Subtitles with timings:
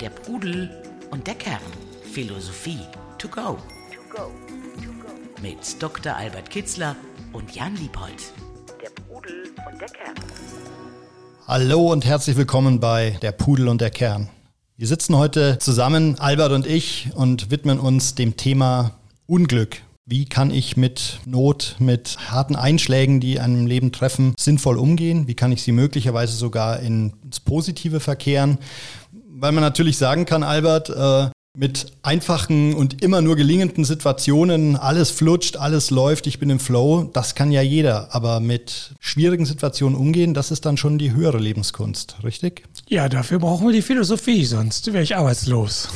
[0.00, 0.70] Der Pudel
[1.10, 1.58] und der Kern.
[2.12, 2.78] Philosophie
[3.18, 3.58] to go.
[5.42, 6.14] Mit Dr.
[6.14, 6.94] Albert Kitzler
[7.32, 8.32] und Jan Liebold.
[8.80, 10.14] Der Pudel und der Kern.
[11.48, 14.28] Hallo und herzlich willkommen bei Der Pudel und der Kern.
[14.76, 18.92] Wir sitzen heute zusammen, Albert und ich, und widmen uns dem Thema
[19.26, 19.82] Unglück.
[20.06, 25.28] Wie kann ich mit Not, mit harten Einschlägen, die einem Leben treffen, sinnvoll umgehen?
[25.28, 28.58] Wie kann ich sie möglicherweise sogar ins Positive verkehren?
[29.40, 35.10] Weil man natürlich sagen kann, Albert, äh, mit einfachen und immer nur gelingenden Situationen, alles
[35.10, 38.14] flutscht, alles läuft, ich bin im Flow, das kann ja jeder.
[38.14, 42.68] Aber mit schwierigen Situationen umgehen, das ist dann schon die höhere Lebenskunst, richtig?
[42.88, 45.88] Ja, dafür brauchen wir die Philosophie, sonst wäre ich arbeitslos.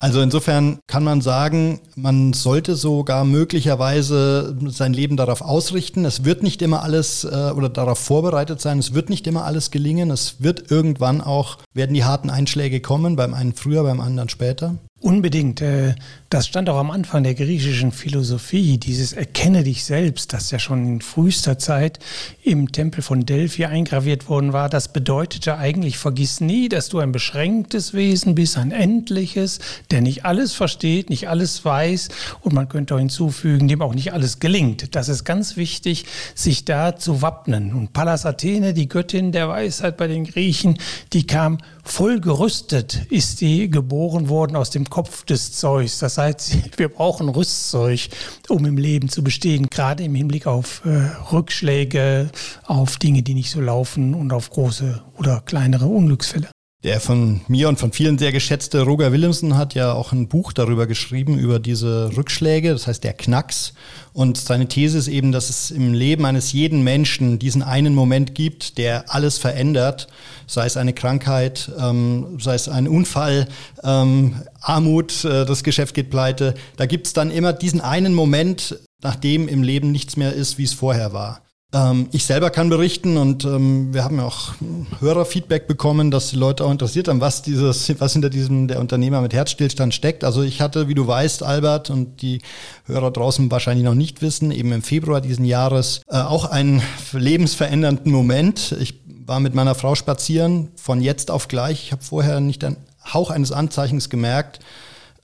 [0.00, 6.04] Also insofern kann man sagen, man sollte sogar möglicherweise sein Leben darauf ausrichten.
[6.04, 8.78] Es wird nicht immer alles äh, oder darauf vorbereitet sein.
[8.78, 10.10] Es wird nicht immer alles gelingen.
[10.10, 14.76] Es wird irgendwann auch, werden die harten Einschläge kommen, beim einen früher, beim anderen später.
[15.00, 15.60] Unbedingt.
[15.60, 15.94] Äh,
[16.30, 20.86] das stand auch am Anfang der griechischen Philosophie, dieses Erkenne dich selbst, das ja schon
[20.86, 22.00] in frühester Zeit
[22.42, 24.68] im Tempel von Delphi eingraviert worden war.
[24.68, 30.24] Das bedeutete eigentlich, vergiss nie, dass du ein beschränktes Wesen bist, ein endliches, der nicht
[30.24, 32.08] alles versteht, nicht alles weiß
[32.40, 34.96] und man könnte auch hinzufügen, dem auch nicht alles gelingt.
[34.96, 37.72] Das ist ganz wichtig, sich da zu wappnen.
[37.74, 40.78] Und Pallas Athene, die Göttin der Weisheit bei den Griechen,
[41.12, 41.58] die kam
[41.88, 45.98] voll gerüstet, ist sie geboren worden aus dem Kopf des Zeus.
[45.98, 48.08] Das heißt, wir brauchen Rüstzeug,
[48.48, 52.30] um im Leben zu bestehen, gerade im Hinblick auf äh, Rückschläge,
[52.64, 56.48] auf Dinge, die nicht so laufen und auf große oder kleinere Unglücksfälle.
[56.86, 60.52] Der von mir und von vielen sehr geschätzte Roger Willemsen hat ja auch ein Buch
[60.52, 63.72] darüber geschrieben, über diese Rückschläge, das heißt der Knacks.
[64.12, 68.36] Und seine These ist eben, dass es im Leben eines jeden Menschen diesen einen Moment
[68.36, 70.06] gibt, der alles verändert,
[70.46, 73.48] sei es eine Krankheit, ähm, sei es ein Unfall,
[73.82, 76.54] ähm, Armut, äh, das Geschäft geht pleite.
[76.76, 80.62] Da gibt es dann immer diesen einen Moment, nachdem im Leben nichts mehr ist, wie
[80.62, 81.45] es vorher war.
[81.72, 84.54] Ähm, ich selber kann berichten und ähm, wir haben ja auch
[85.00, 89.20] Hörerfeedback bekommen, dass die Leute auch interessiert haben, was dieses, was hinter diesem der Unternehmer
[89.20, 90.22] mit Herzstillstand steckt.
[90.22, 92.40] Also ich hatte, wie du weißt, Albert und die
[92.84, 96.82] Hörer draußen wahrscheinlich noch nicht wissen, eben im Februar diesen Jahres äh, auch einen
[97.12, 98.76] lebensverändernden Moment.
[98.80, 101.82] Ich war mit meiner Frau spazieren von jetzt auf gleich.
[101.82, 102.76] Ich habe vorher nicht einen
[103.12, 104.60] Hauch eines Anzeichens gemerkt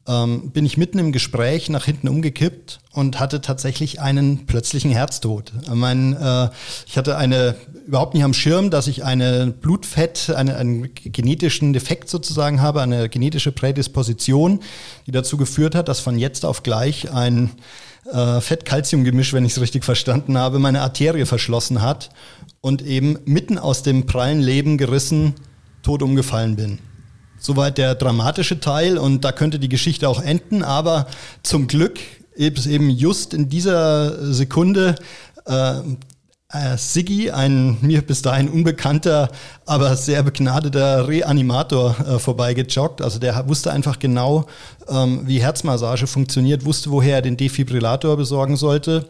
[0.09, 5.53] ähm, bin ich mitten im Gespräch nach hinten umgekippt und hatte tatsächlich einen plötzlichen Herztod.
[5.73, 6.49] Mein, äh,
[6.87, 7.55] ich hatte eine
[7.87, 13.09] überhaupt nicht am Schirm, dass ich eine Blutfett, eine, einen genetischen Defekt sozusagen habe, eine
[13.09, 14.61] genetische Prädisposition,
[15.07, 17.51] die dazu geführt hat, dass von jetzt auf gleich ein
[18.11, 22.11] äh, Fett-Calcium-Gemisch, wenn ich es richtig verstanden habe, meine Arterie verschlossen hat
[22.61, 25.35] und eben mitten aus dem prallen Leben gerissen
[25.83, 26.79] tot umgefallen bin.
[27.43, 31.09] Soweit der dramatische Teil und da könnte die Geschichte auch enden, aber
[31.43, 31.99] zum Glück
[32.37, 34.95] ist eben just in dieser Sekunde
[35.47, 35.75] äh,
[36.53, 39.29] äh, Siggi, ein mir bis dahin unbekannter,
[39.67, 43.03] aber sehr begnadeter Reanimator äh, vorbeigejoggt.
[43.03, 44.47] Also der wusste einfach genau,
[44.89, 49.09] ähm, wie Herzmassage funktioniert, wusste, woher er den Defibrillator besorgen sollte.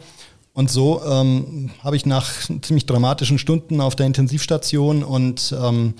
[0.55, 2.31] Und so ähm, habe ich nach
[2.63, 5.95] ziemlich dramatischen Stunden auf der Intensivstation und ähm,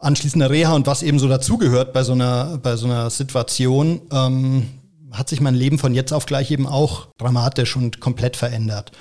[0.00, 4.68] anschließender Reha und was eben so dazugehört bei so einer, bei so einer Situation, ähm,
[5.10, 8.92] hat sich mein Leben von jetzt auf gleich eben auch dramatisch und komplett verändert.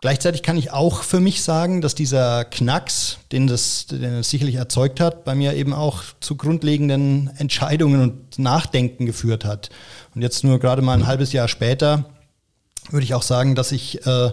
[0.00, 4.56] Gleichzeitig kann ich auch für mich sagen, dass dieser Knacks, den das, den es sicherlich
[4.56, 9.70] erzeugt hat, bei mir eben auch zu grundlegenden Entscheidungen und Nachdenken geführt hat.
[10.14, 12.04] Und jetzt nur gerade mal ein halbes Jahr später
[12.90, 14.30] würde ich auch sagen, dass ich äh,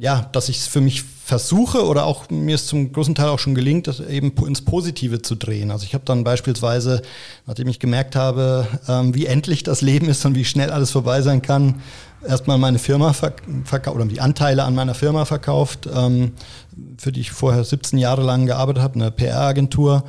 [0.00, 3.38] ja, dass ich es für mich versuche oder auch mir es zum großen Teil auch
[3.38, 5.70] schon gelingt, das eben ins Positive zu drehen.
[5.70, 7.02] Also ich habe dann beispielsweise,
[7.46, 11.22] nachdem ich gemerkt habe, ähm, wie endlich das Leben ist und wie schnell alles vorbei
[11.22, 11.80] sein kann,
[12.26, 16.32] erstmal meine Firma verkauft oder die Anteile an meiner Firma verkauft, ähm,
[16.98, 20.04] für die ich vorher 17 Jahre lang gearbeitet habe, eine PR-Agentur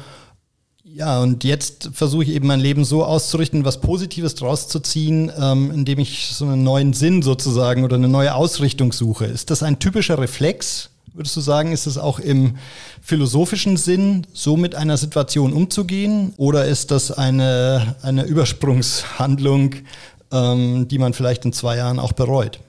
[0.96, 5.32] ja, und jetzt versuche ich eben mein Leben so auszurichten, was Positives draus zu ziehen,
[5.40, 9.26] ähm, indem ich so einen neuen Sinn sozusagen oder eine neue Ausrichtung suche.
[9.26, 10.92] Ist das ein typischer Reflex?
[11.16, 12.58] Würdest du sagen, ist es auch im
[13.02, 16.34] philosophischen Sinn, so mit einer Situation umzugehen?
[16.38, 19.76] Oder ist das eine, eine Übersprungshandlung,
[20.32, 22.60] ähm, die man vielleicht in zwei Jahren auch bereut?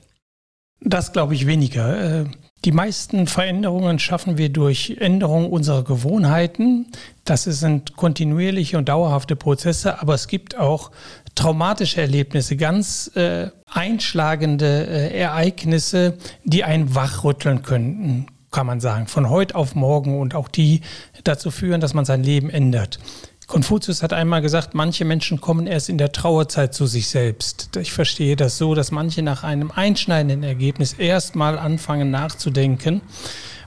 [0.80, 2.22] Das glaube ich weniger.
[2.22, 2.24] Äh,
[2.64, 6.86] die meisten Veränderungen schaffen wir durch Änderung unserer Gewohnheiten.
[7.24, 10.90] Das sind kontinuierliche und dauerhafte Prozesse, aber es gibt auch
[11.34, 19.30] traumatische Erlebnisse, ganz äh, einschlagende äh, Ereignisse, die einen wachrütteln könnten, kann man sagen, von
[19.30, 20.82] heute auf morgen und auch die
[21.24, 22.98] dazu führen, dass man sein Leben ändert.
[23.46, 27.76] Konfuzius hat einmal gesagt, manche Menschen kommen erst in der Trauerzeit zu sich selbst.
[27.76, 33.02] Ich verstehe das so, dass manche nach einem einschneidenden Ergebnis erstmal anfangen nachzudenken,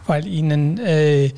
[0.07, 1.31] weil ihnen äh,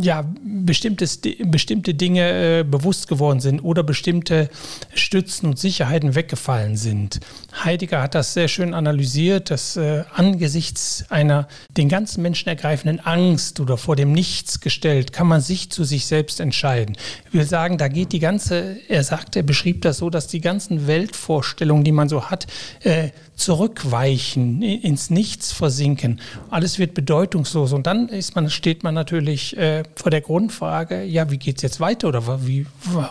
[0.00, 4.50] ja, bestimmtes, bestimmte Dinge äh, bewusst geworden sind oder bestimmte
[4.94, 7.20] Stützen und Sicherheiten weggefallen sind.
[7.64, 13.60] Heidegger hat das sehr schön analysiert, dass äh, angesichts einer den ganzen Menschen ergreifenden Angst
[13.60, 16.96] oder vor dem Nichts gestellt, kann man sich zu sich selbst entscheiden.
[17.26, 20.40] Ich will sagen, da geht die ganze, er sagt, er beschrieb das so, dass die
[20.40, 22.46] ganzen Weltvorstellungen, die man so hat,
[22.80, 26.20] äh, zurückweichen, ins Nichts versinken.
[26.50, 31.30] Alles wird bedeutungslos und dann ist man, steht man natürlich äh, vor der Grundfrage, ja,
[31.30, 32.66] wie geht es jetzt weiter oder wie,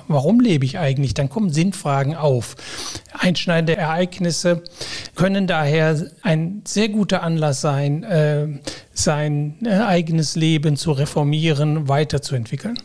[0.07, 1.13] warum lebe ich eigentlich?
[1.13, 2.55] Dann kommen Sinnfragen auf.
[3.13, 4.63] Einschneidende Ereignisse
[5.15, 8.47] können daher ein sehr guter Anlass sein, äh,
[8.93, 12.77] sein eigenes Leben zu reformieren, weiterzuentwickeln.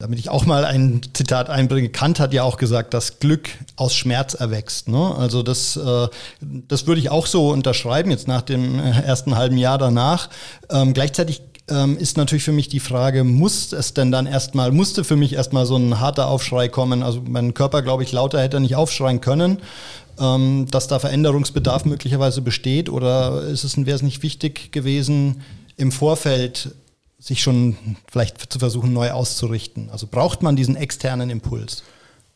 [0.00, 3.94] Damit ich auch mal ein Zitat einbringe, Kant hat ja auch gesagt, dass Glück aus
[3.94, 4.88] Schmerz erwächst.
[4.88, 5.14] Ne?
[5.14, 6.08] Also das, äh,
[6.40, 10.30] das würde ich auch so unterschreiben, jetzt nach dem ersten halben Jahr danach.
[10.70, 15.04] Ähm, gleichzeitig ähm, ist natürlich für mich die Frage, muss es denn dann erstmal, musste
[15.04, 17.02] für mich erstmal so ein harter Aufschrei kommen?
[17.02, 19.58] Also mein Körper, glaube ich, lauter hätte nicht aufschreien können,
[20.18, 25.42] ähm, dass da Veränderungsbedarf möglicherweise besteht oder ist es, wäre es nicht wichtig gewesen,
[25.76, 26.74] im Vorfeld
[27.18, 27.76] sich schon
[28.10, 29.90] vielleicht zu versuchen, neu auszurichten?
[29.90, 31.82] Also braucht man diesen externen Impuls?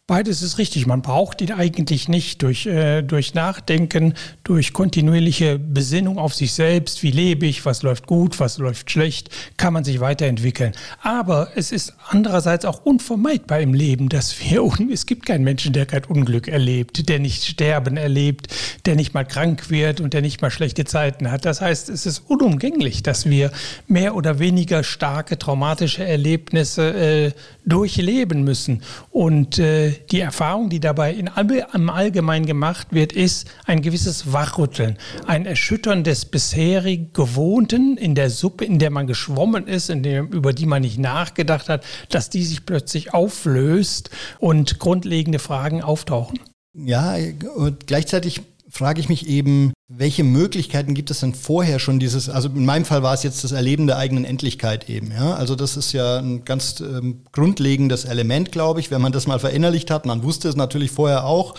[0.07, 0.87] Beides ist richtig.
[0.87, 4.13] Man braucht ihn eigentlich nicht durch, äh, durch Nachdenken,
[4.43, 7.03] durch kontinuierliche Besinnung auf sich selbst.
[7.03, 7.65] Wie lebe ich?
[7.65, 8.39] Was läuft gut?
[8.39, 9.31] Was läuft schlecht?
[9.57, 10.73] Kann man sich weiterentwickeln.
[11.01, 15.87] Aber es ist andererseits auch unvermeidbar im Leben, dass wir, es gibt keinen Menschen, der
[15.87, 18.49] kein Unglück erlebt, der nicht Sterben erlebt,
[18.85, 21.47] der nicht mal krank wird und der nicht mal schlechte Zeiten hat.
[21.47, 23.51] Das heißt, es ist unumgänglich, dass wir
[23.89, 27.33] mehr oder weniger starke traumatische Erlebnisse äh,
[27.65, 28.83] durchleben müssen.
[29.11, 31.31] Und äh, die Erfahrung, die dabei in,
[31.73, 38.31] im Allgemeinen gemacht wird, ist ein gewisses Wachrütteln, ein Erschüttern des bisherig Gewohnten in der
[38.31, 42.31] Suppe, in der man geschwommen ist, in dem, über die man nicht nachgedacht hat, dass
[42.31, 46.39] die sich plötzlich auflöst und grundlegende Fragen auftauchen.
[46.77, 47.17] Ja,
[47.57, 48.43] und gleichzeitig
[48.75, 52.85] frage ich mich eben, welche Möglichkeiten gibt es denn vorher schon dieses, also in meinem
[52.85, 55.35] Fall war es jetzt das Erleben der eigenen Endlichkeit eben, ja.
[55.35, 59.39] Also das ist ja ein ganz ähm, grundlegendes Element, glaube ich, wenn man das mal
[59.39, 60.07] verinnerlicht hat.
[60.07, 61.55] Man wusste es natürlich vorher auch,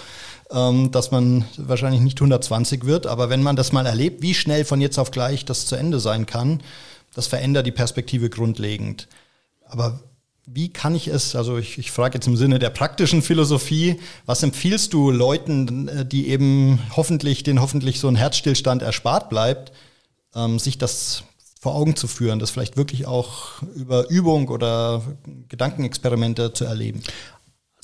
[0.51, 4.65] ähm, dass man wahrscheinlich nicht 120 wird, aber wenn man das mal erlebt, wie schnell
[4.65, 6.61] von jetzt auf gleich das zu Ende sein kann,
[7.13, 9.07] das verändert die Perspektive grundlegend.
[9.65, 10.01] Aber
[10.45, 14.43] wie kann ich es, also ich, ich frage jetzt im Sinne der praktischen Philosophie, was
[14.43, 19.71] empfiehlst du Leuten, äh, die eben hoffentlich, den hoffentlich so ein Herzstillstand erspart bleibt,
[20.35, 21.23] ähm, sich das
[21.59, 25.01] vor Augen zu führen, das vielleicht wirklich auch über Übung oder
[25.49, 27.01] Gedankenexperimente zu erleben?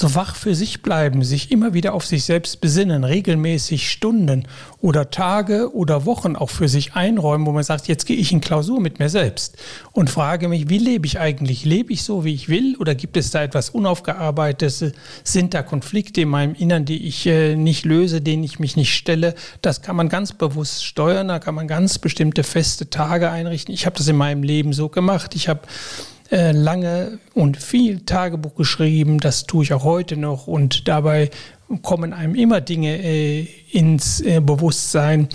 [0.01, 4.47] So wach für sich bleiben, sich immer wieder auf sich selbst besinnen, regelmäßig Stunden
[4.79, 8.41] oder Tage oder Wochen auch für sich einräumen, wo man sagt, jetzt gehe ich in
[8.41, 9.57] Klausur mit mir selbst
[9.91, 11.65] und frage mich, wie lebe ich eigentlich?
[11.65, 14.93] Lebe ich so, wie ich will oder gibt es da etwas Unaufgearbeitetes?
[15.23, 18.95] Sind da Konflikte in meinem Innern, die ich äh, nicht löse, denen ich mich nicht
[18.95, 19.35] stelle?
[19.61, 23.71] Das kann man ganz bewusst steuern, da kann man ganz bestimmte feste Tage einrichten.
[23.71, 25.35] Ich habe das in meinem Leben so gemacht.
[25.35, 25.61] Ich habe
[26.31, 29.19] äh, lange und viel Tagebuch geschrieben.
[29.19, 30.47] Das tue ich auch heute noch.
[30.47, 31.29] Und dabei
[31.81, 35.29] kommen einem immer Dinge äh, ins äh, Bewusstsein,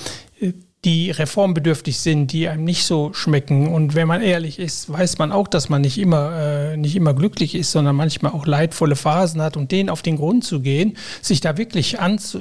[0.87, 3.67] die reformbedürftig sind, die einem nicht so schmecken.
[3.67, 7.13] Und wenn man ehrlich ist, weiß man auch, dass man nicht immer, äh, nicht immer
[7.13, 10.97] glücklich ist, sondern manchmal auch leidvolle Phasen hat und denen auf den Grund zu gehen,
[11.21, 12.39] sich da wirklich anzu,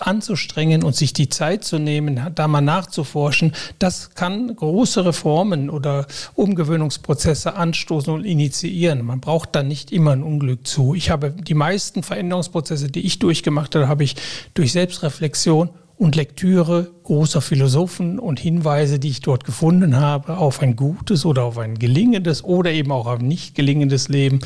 [0.00, 6.08] anzustrengen und sich die Zeit zu nehmen, da mal nachzuforschen, das kann große Reformen oder
[6.34, 9.04] Umgewöhnungsprozesse anstoßen und initiieren.
[9.04, 10.96] Man braucht da nicht immer ein Unglück zu.
[10.96, 14.16] Ich habe die meisten Veränderungsprozesse, die ich durchgemacht habe, habe ich
[14.54, 20.76] durch Selbstreflexion und Lektüre großer Philosophen und Hinweise, die ich dort gefunden habe, auf ein
[20.76, 24.40] gutes oder auf ein gelingendes oder eben auch auf ein nicht gelingendes Leben,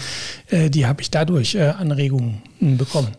[0.49, 3.17] äh, die habe ich dadurch äh, Anregungen bekommen.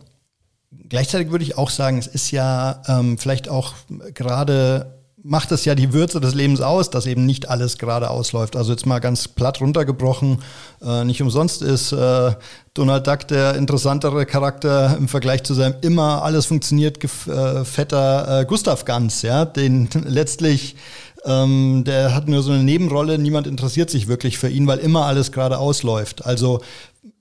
[0.89, 3.73] Gleichzeitig würde ich auch sagen, es ist ja ähm, vielleicht auch
[4.13, 8.55] gerade macht es ja die Würze des Lebens aus, dass eben nicht alles gerade ausläuft.
[8.55, 10.41] Also jetzt mal ganz platt runtergebrochen,
[10.81, 12.33] äh, nicht umsonst ist äh,
[12.73, 18.45] Donald Duck der interessantere Charakter im Vergleich zu seinem immer alles funktioniert äh, fetter äh,
[18.45, 20.75] Gustav Ganz, ja, den letztlich
[21.25, 25.05] ähm, der hat nur so eine Nebenrolle, niemand interessiert sich wirklich für ihn, weil immer
[25.05, 26.25] alles gerade ausläuft.
[26.25, 26.61] Also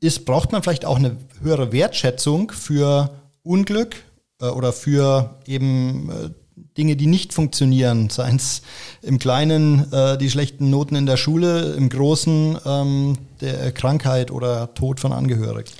[0.00, 3.10] ist, braucht man vielleicht auch eine höhere Wertschätzung für
[3.42, 3.96] Unglück
[4.40, 6.30] äh, oder für eben äh,
[6.76, 8.62] Dinge, die nicht funktionieren, seien es
[9.02, 14.74] im Kleinen äh, die schlechten Noten in der Schule, im Großen ähm, der Krankheit oder
[14.74, 15.70] Tod von Angehörigen.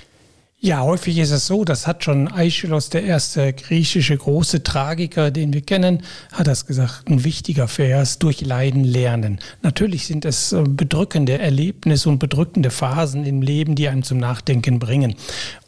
[0.61, 5.53] Ja, häufig ist es so, das hat schon Aeschylus, der erste griechische große Tragiker, den
[5.53, 9.39] wir kennen, hat das gesagt, ein wichtiger Vers, durch Leiden lernen.
[9.63, 14.81] Natürlich sind es äh, bedrückende Erlebnisse und bedrückende Phasen im Leben, die einem zum Nachdenken
[14.81, 15.15] bringen.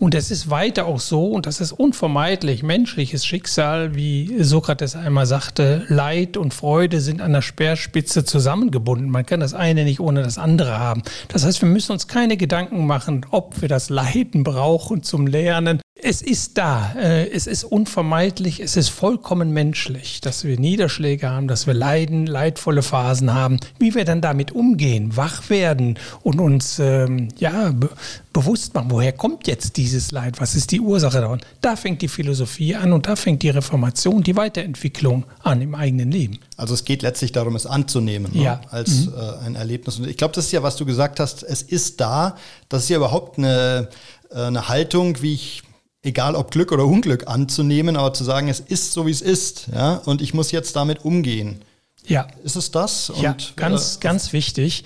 [0.00, 5.26] Und es ist weiter auch so, und das ist unvermeidlich, menschliches Schicksal, wie Sokrates einmal
[5.26, 9.08] sagte, Leid und Freude sind an der Speerspitze zusammengebunden.
[9.08, 11.02] Man kann das eine nicht ohne das andere haben.
[11.28, 15.26] Das heißt, wir müssen uns keine Gedanken machen, ob wir das Leiden brauchen, und zum
[15.26, 15.80] Lernen.
[16.02, 21.46] Es ist da, äh, es ist unvermeidlich, es ist vollkommen menschlich, dass wir Niederschläge haben,
[21.46, 23.60] dass wir Leiden, leidvolle Phasen haben.
[23.78, 27.90] Wie wir dann damit umgehen, wach werden und uns ähm, ja, be
[28.32, 31.40] bewusst machen, woher kommt jetzt dieses Leid, was ist die Ursache davon.
[31.60, 36.12] Da fängt die Philosophie an und da fängt die Reformation, die Weiterentwicklung an im eigenen
[36.12, 36.38] Leben.
[36.56, 38.42] Also es geht letztlich darum, es anzunehmen ne?
[38.42, 38.60] ja.
[38.70, 39.14] als mhm.
[39.14, 39.98] äh, ein Erlebnis.
[39.98, 42.36] Und ich glaube, das ist ja, was du gesagt hast, es ist da,
[42.68, 43.88] das ist ja überhaupt eine
[44.30, 45.62] eine Haltung, wie ich,
[46.02, 49.68] egal ob Glück oder Unglück, anzunehmen, aber zu sagen, es ist so, wie es ist,
[49.74, 51.62] ja, und ich muss jetzt damit umgehen.
[52.06, 52.26] Ja.
[52.42, 53.10] Ist es das?
[53.10, 54.84] Und, ja, ganz, äh, ganz wichtig.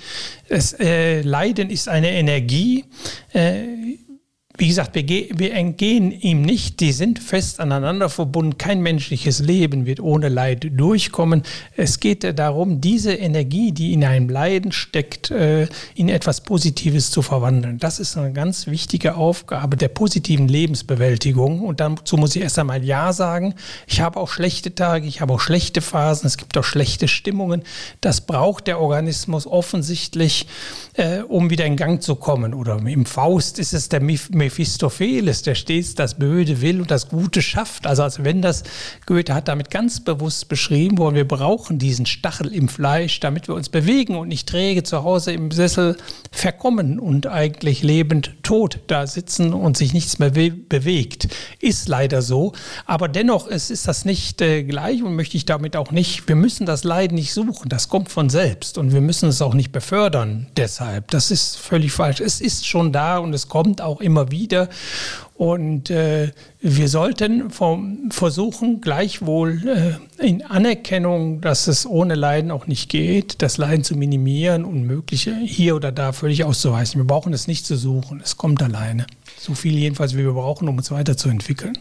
[0.49, 2.85] Es, äh, Leiden ist eine Energie.
[3.33, 3.99] Äh,
[4.57, 8.57] wie gesagt, wir, wir, entgehen ihm nicht, die sind fest aneinander verbunden.
[8.57, 11.43] Kein menschliches Leben wird ohne Leid durchkommen.
[11.77, 17.21] Es geht darum, diese Energie, die in einem Leiden steckt, äh, in etwas Positives zu
[17.21, 17.79] verwandeln.
[17.79, 21.63] Das ist eine ganz wichtige Aufgabe der positiven Lebensbewältigung.
[21.63, 23.57] Und dazu muss ich erst einmal Ja sagen.
[23.89, 27.65] Ich habe auch schlechte Tage, ich habe auch schlechte Phasen, es gibt auch schlechte Stimmungen.
[28.01, 30.47] Das braucht der Organismus offensichtlich,
[30.93, 32.55] äh, um wieder in Gang zu kommen.
[32.55, 33.99] Oder im Faust ist es der
[34.45, 37.87] Mephistopheles, der stets das Böde will und das Gute schafft.
[37.87, 38.63] Also als wenn das
[39.07, 43.55] Goethe hat damit ganz bewusst beschrieben worden, wir brauchen diesen Stachel im Fleisch, damit wir
[43.55, 45.97] uns bewegen und nicht träge zu Hause im Sessel
[46.31, 51.29] verkommen und eigentlich lebend tot da sitzen und sich nichts mehr bewegt.
[51.59, 52.53] Ist leider so.
[52.85, 56.37] Aber dennoch ist, ist das nicht äh, gleich und möchte ich damit auch nicht, wir
[56.37, 57.71] müssen das Leiden nicht suchen.
[57.71, 61.11] Das kommt von selbst und wir müssen es auch nicht befördern deshalb.
[61.13, 62.21] Das ist völlig falsch.
[62.21, 64.69] Es ist schon da und es kommt auch immer wieder wieder.
[65.35, 72.67] Und äh, wir sollten vom, versuchen, gleichwohl äh, in Anerkennung, dass es ohne Leiden auch
[72.67, 77.01] nicht geht, das Leiden zu minimieren und mögliche hier oder da völlig auszuweisen.
[77.01, 79.07] Wir brauchen es nicht zu suchen, es kommt alleine.
[79.39, 81.79] So viel jedenfalls, wie wir brauchen, um uns weiterzuentwickeln.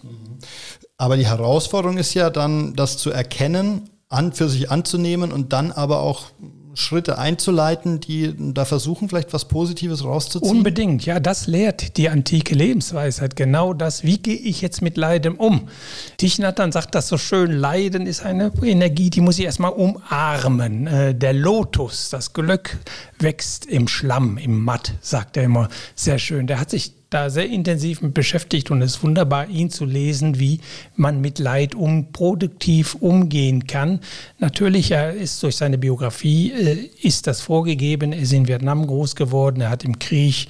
[0.97, 5.71] Aber die Herausforderung ist ja dann, das zu erkennen, an, für sich anzunehmen und dann
[5.71, 6.27] aber auch
[6.75, 10.57] Schritte einzuleiten, die da versuchen, vielleicht was Positives rauszuziehen?
[10.57, 13.35] Unbedingt, ja, das lehrt die antike Lebensweisheit.
[13.35, 15.69] Genau das, wie gehe ich jetzt mit Leiden um?
[16.17, 20.87] Tichnatan sagt das so schön, Leiden ist eine Energie, die muss ich erstmal umarmen.
[20.87, 22.77] Äh, der Lotus, das Glück
[23.19, 26.47] wächst im Schlamm, im Matt, sagt er immer sehr schön.
[26.47, 30.39] Der hat sich da sehr intensiv mit beschäftigt und es ist wunderbar, ihn zu lesen,
[30.39, 30.59] wie
[30.95, 33.99] man mit Leid um produktiv umgehen kann.
[34.39, 38.13] Natürlich, er ist durch seine Biografie, äh, ist das vorgegeben.
[38.13, 39.61] Er ist in Vietnam groß geworden.
[39.61, 40.47] Er hat im Krieg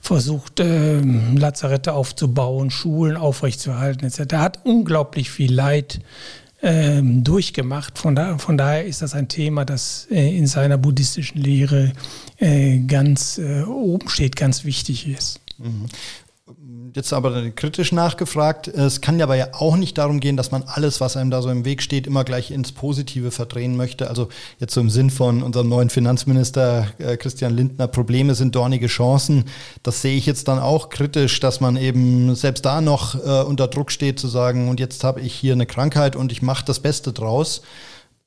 [0.00, 4.32] versucht, äh, Lazarette aufzubauen, Schulen aufrechtzuerhalten etc.
[4.32, 6.00] Er hat unglaublich viel Leid
[6.62, 7.98] ähm, durchgemacht.
[7.98, 11.92] Von, da, von, daher ist das ein Thema, das äh, in seiner buddhistischen Lehre
[12.38, 15.40] äh, ganz äh, oben steht, ganz wichtig ist.
[15.58, 15.86] Mhm.
[16.94, 20.64] Jetzt aber kritisch nachgefragt, es kann ja aber ja auch nicht darum gehen, dass man
[20.64, 24.10] alles, was einem da so im Weg steht, immer gleich ins Positive verdrehen möchte.
[24.10, 24.28] Also
[24.58, 29.44] jetzt so im Sinn von unserem neuen Finanzminister äh, Christian Lindner, Probleme sind dornige Chancen.
[29.82, 33.68] Das sehe ich jetzt dann auch kritisch, dass man eben selbst da noch äh, unter
[33.68, 36.80] Druck steht zu sagen, und jetzt habe ich hier eine Krankheit und ich mache das
[36.80, 37.62] Beste draus.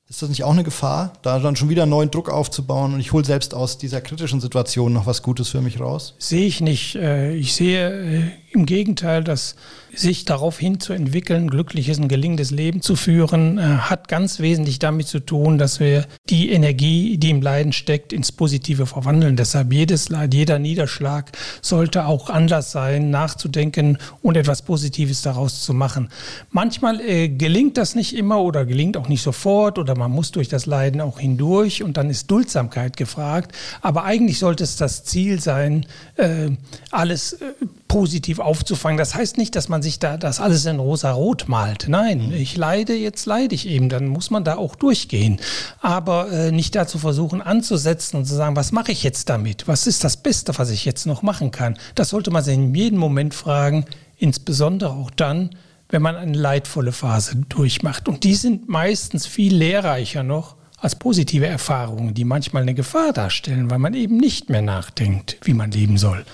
[0.08, 3.12] Ist das nicht auch eine Gefahr, da dann schon wieder neuen Druck aufzubauen und ich
[3.12, 6.14] hole selbst aus dieser kritischen Situation noch was Gutes für mich raus?
[6.18, 6.94] Sehe ich nicht.
[6.94, 8.22] Äh, ich sehe äh,
[8.56, 9.54] im Gegenteil, dass
[9.94, 15.20] sich darauf hinzuentwickeln, glückliches und gelingendes Leben zu führen, äh, hat ganz wesentlich damit zu
[15.20, 19.36] tun, dass wir die Energie, die im Leiden steckt, ins Positive verwandeln.
[19.36, 21.32] Deshalb jedes Leid, jeder Niederschlag
[21.62, 26.10] sollte auch Anlass sein, nachzudenken und etwas Positives daraus zu machen.
[26.50, 30.48] Manchmal äh, gelingt das nicht immer oder gelingt auch nicht sofort oder man muss durch
[30.48, 33.52] das Leiden auch hindurch und dann ist Duldsamkeit gefragt.
[33.80, 35.86] Aber eigentlich sollte es das Ziel sein,
[36.16, 36.50] äh,
[36.90, 37.52] alles äh,
[37.88, 38.96] positiv aufzufangen.
[38.96, 41.86] Das heißt nicht, dass man sich da das alles in rosa-rot malt.
[41.88, 42.32] Nein, mhm.
[42.32, 43.88] ich leide, jetzt leide ich eben.
[43.88, 45.38] Dann muss man da auch durchgehen.
[45.80, 49.68] Aber äh, nicht dazu versuchen anzusetzen und zu sagen, was mache ich jetzt damit?
[49.68, 51.76] Was ist das Beste, was ich jetzt noch machen kann?
[51.94, 53.84] Das sollte man sich in jedem Moment fragen,
[54.16, 55.50] insbesondere auch dann,
[55.88, 58.08] wenn man eine leidvolle Phase durchmacht.
[58.08, 63.70] Und die sind meistens viel lehrreicher noch als positive Erfahrungen, die manchmal eine Gefahr darstellen,
[63.70, 66.24] weil man eben nicht mehr nachdenkt, wie man leben soll.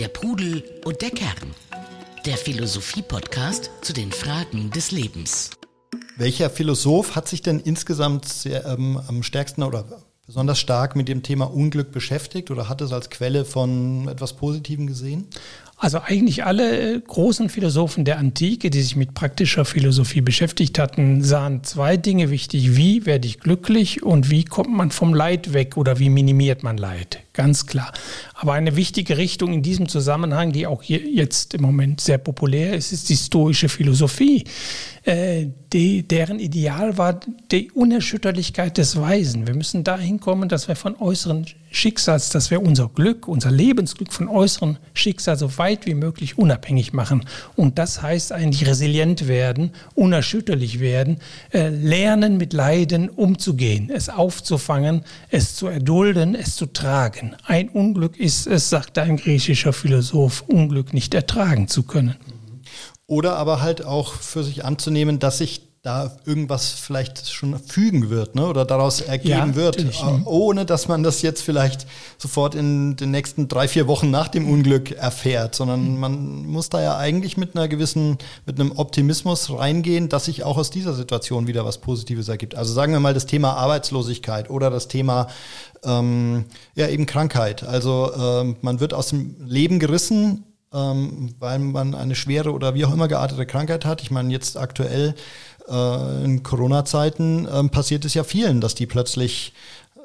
[0.00, 1.54] Der Pudel und der Kern.
[2.26, 5.52] Der Philosophie-Podcast zu den Fragen des Lebens.
[6.18, 9.86] Welcher Philosoph hat sich denn insgesamt sehr, ähm, am stärksten oder
[10.26, 14.86] besonders stark mit dem Thema Unglück beschäftigt oder hat es als Quelle von etwas Positivem
[14.86, 15.28] gesehen?
[15.78, 21.22] Also eigentlich alle äh, großen Philosophen der Antike, die sich mit praktischer Philosophie beschäftigt hatten,
[21.22, 22.76] sahen zwei Dinge wichtig.
[22.76, 26.78] Wie werde ich glücklich und wie kommt man vom Leid weg oder wie minimiert man
[26.78, 27.20] Leid?
[27.34, 27.92] Ganz klar.
[28.38, 32.92] Aber eine wichtige Richtung in diesem Zusammenhang, die auch jetzt im Moment sehr populär ist,
[32.92, 34.44] ist die stoische Philosophie.
[35.04, 39.46] Äh, die, deren Ideal war die Unerschütterlichkeit des Weisen.
[39.46, 44.12] Wir müssen dahin kommen, dass wir von äußeren Schicksals, dass wir unser Glück, unser Lebensglück
[44.12, 47.24] von äußeren Schicksal so weit wie möglich unabhängig machen.
[47.54, 51.18] Und das heißt eigentlich resilient werden, unerschütterlich werden,
[51.52, 57.36] äh, lernen mit Leiden umzugehen, es aufzufangen, es zu erdulden, es zu tragen.
[57.44, 62.16] Ein Unglück ist es, sagt ein griechischer Philosoph, Unglück nicht ertragen zu können.
[63.06, 68.34] Oder aber halt auch für sich anzunehmen, dass sich da irgendwas vielleicht schon fügen wird
[68.34, 68.48] ne?
[68.48, 69.90] oder daraus ergeben ja, wird, äh,
[70.24, 71.86] ohne dass man das jetzt vielleicht
[72.18, 76.00] sofort in den nächsten drei, vier Wochen nach dem Unglück erfährt, sondern mhm.
[76.00, 80.58] man muss da ja eigentlich mit einer gewissen, mit einem Optimismus reingehen, dass sich auch
[80.58, 82.56] aus dieser Situation wieder was Positives ergibt.
[82.56, 85.28] Also sagen wir mal das Thema Arbeitslosigkeit oder das Thema
[85.84, 87.62] ähm, ja eben Krankheit.
[87.62, 90.42] Also ähm, man wird aus dem Leben gerissen
[90.74, 94.02] ähm, weil man eine schwere oder wie auch immer geartete Krankheit hat.
[94.02, 95.14] Ich meine, jetzt aktuell
[96.24, 99.52] in Corona-Zeiten ähm, passiert es ja vielen, dass die plötzlich,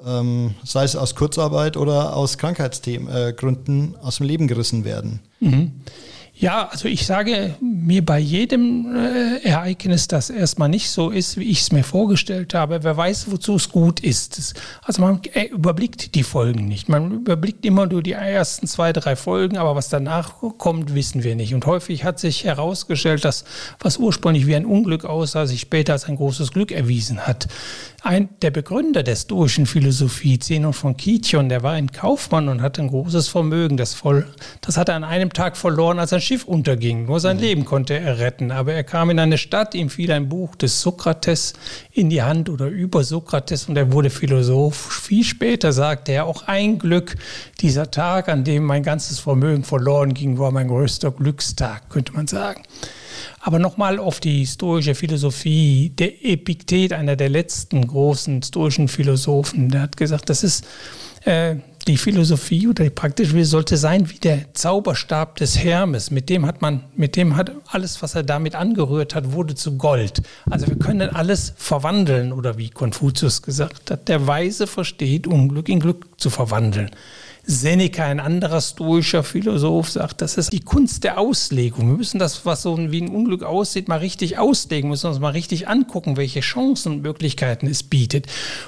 [0.05, 5.19] ähm, sei es aus Kurzarbeit oder aus Krankheitsgründen, äh, aus dem Leben gerissen werden.
[5.39, 5.71] Mhm.
[6.41, 11.43] Ja, also ich sage mir bei jedem äh, Ereignis, das erstmal nicht so ist, wie
[11.43, 12.83] ich es mir vorgestellt habe.
[12.83, 14.55] Wer weiß, wozu es gut ist.
[14.81, 16.89] Also man äh, überblickt die Folgen nicht.
[16.89, 21.35] Man überblickt immer nur die ersten zwei, drei Folgen, aber was danach kommt, wissen wir
[21.35, 21.53] nicht.
[21.53, 23.43] Und häufig hat sich herausgestellt, dass
[23.79, 27.49] was ursprünglich wie ein Unglück aussah, sich später als ein großes Glück erwiesen hat.
[28.03, 32.81] Ein, der Begründer der stoischen Philosophie, Zenon von Kition, der war ein Kaufmann und hatte
[32.81, 33.77] ein großes Vermögen.
[33.77, 34.25] Das, voll,
[34.61, 37.05] das hat er an einem Tag verloren, als ein Schiff unterging.
[37.05, 37.43] Nur sein mhm.
[37.43, 38.49] Leben konnte er retten.
[38.49, 41.53] Aber er kam in eine Stadt, ihm fiel ein Buch des Sokrates
[41.91, 44.77] in die Hand oder über Sokrates und er wurde Philosoph.
[44.77, 47.15] Viel später sagte er, auch ein Glück,
[47.59, 52.25] dieser Tag, an dem mein ganzes Vermögen verloren ging, war mein größter Glückstag, könnte man
[52.25, 52.63] sagen.
[53.41, 55.89] Aber nochmal auf die stoische Philosophie.
[55.97, 60.65] Der Epiktet, einer der letzten großen stoischen Philosophen, der hat gesagt, das ist
[61.25, 61.55] äh,
[61.87, 66.11] die Philosophie oder die praktische sollte sein wie der Zauberstab des Hermes.
[66.11, 69.77] Mit dem hat man, mit dem hat alles, was er damit angerührt hat, wurde zu
[69.77, 70.21] Gold.
[70.49, 75.79] Also wir können alles verwandeln oder wie Konfuzius gesagt hat, der Weise versteht, Unglück in
[75.79, 76.91] Glück zu verwandeln.
[77.51, 81.89] Seneca, ein anderer stoischer Philosoph, sagt, das ist die Kunst der Auslegung.
[81.89, 85.31] Wir müssen das, was so wie ein Unglück aussieht, mal richtig auslegen, müssen uns mal
[85.31, 88.27] richtig angucken, welche Chancen und Möglichkeiten es bietet.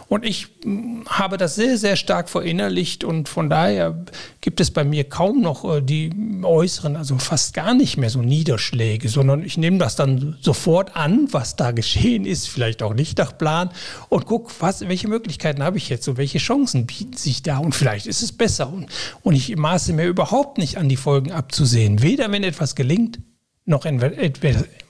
[0.10, 4.06] Und ich hm, habe das sehr, sehr stark verinnerlicht und von daher
[4.42, 6.12] gibt es bei mir kaum noch äh, die
[6.44, 11.30] äußeren, also fast gar nicht mehr so Niederschläge, sondern ich nehme das dann sofort an,
[11.32, 13.70] was da geschehen ist, vielleicht auch nicht nach Plan
[14.10, 18.08] und gucke, welche Möglichkeiten habe ich jetzt und welche Chancen bieten sich da und vielleicht
[18.08, 19.18] ist es besser besser.
[19.22, 22.02] Und, ich maße mir überhaupt nicht an, die Folgen abzusehen.
[22.02, 23.20] Weder wenn etwas gelingt,
[23.66, 23.86] noch,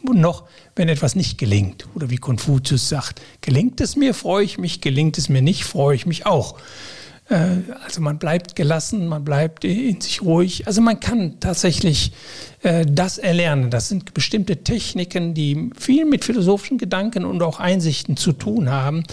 [0.01, 0.43] noch
[0.75, 1.87] wenn etwas nicht gelingt.
[1.95, 5.95] Oder wie Konfuzius sagt, gelingt es mir, freue ich mich, gelingt es mir nicht, freue
[5.95, 6.57] ich mich auch.
[7.29, 10.67] Äh, also man bleibt gelassen, man bleibt in sich ruhig.
[10.67, 12.13] Also man kann tatsächlich
[12.63, 13.69] äh, das erlernen.
[13.69, 19.03] Das sind bestimmte Techniken, die viel mit philosophischen Gedanken und auch Einsichten zu tun haben,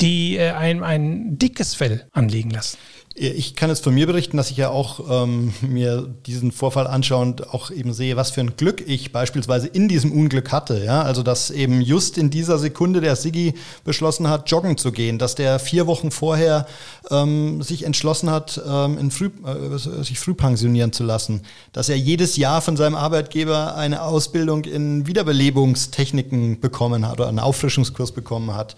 [0.00, 2.78] die äh, einem ein dickes Fell anlegen lassen.
[3.16, 7.22] Ich kann jetzt von mir berichten, dass ich ja auch ähm, mir diesen Vorfall anschaue
[7.22, 10.84] und auch eben sehe, was für ein Glück ich beispielsweise in diesem Unglück hatte.
[10.84, 11.02] Ja?
[11.02, 15.34] Also, dass eben just in dieser Sekunde der Siggi beschlossen hat, joggen zu gehen, dass
[15.34, 16.66] der vier Wochen vorher
[17.10, 21.42] ähm, sich entschlossen hat, ähm, in früh, äh, sich früh pensionieren zu lassen,
[21.72, 27.40] dass er jedes Jahr von seinem Arbeitgeber eine Ausbildung in Wiederbelebungstechniken bekommen hat oder einen
[27.40, 28.76] Auffrischungskurs bekommen hat.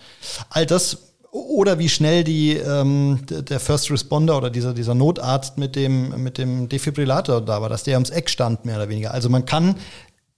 [0.48, 5.74] All das oder wie schnell die, ähm, der First Responder oder dieser, dieser Notarzt mit
[5.74, 9.12] dem, mit dem Defibrillator da war, dass der ums Eck stand, mehr oder weniger.
[9.14, 9.76] Also man kann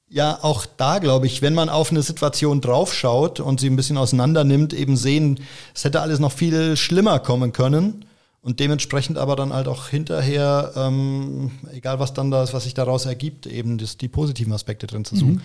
[0.09, 3.99] ja auch da, glaube ich, wenn man auf eine Situation draufschaut und sie ein bisschen
[3.99, 5.41] auseinander nimmt, eben sehen,
[5.75, 8.05] es hätte alles noch viel schlimmer kommen können.
[8.41, 13.07] Und dementsprechend aber dann halt auch hinterher, ähm, egal was dann das, was sich daraus
[13.07, 15.37] ergibt, eben das, die positiven Aspekte drin zu suchen.
[15.37, 15.43] Mhm.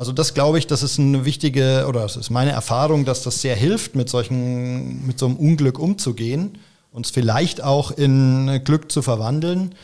[0.00, 3.42] Also das glaube ich, das ist eine wichtige, oder das ist meine Erfahrung, dass das
[3.42, 6.56] sehr hilft, mit solchen, mit so einem Unglück umzugehen
[6.90, 9.74] und es vielleicht auch in Glück zu verwandeln.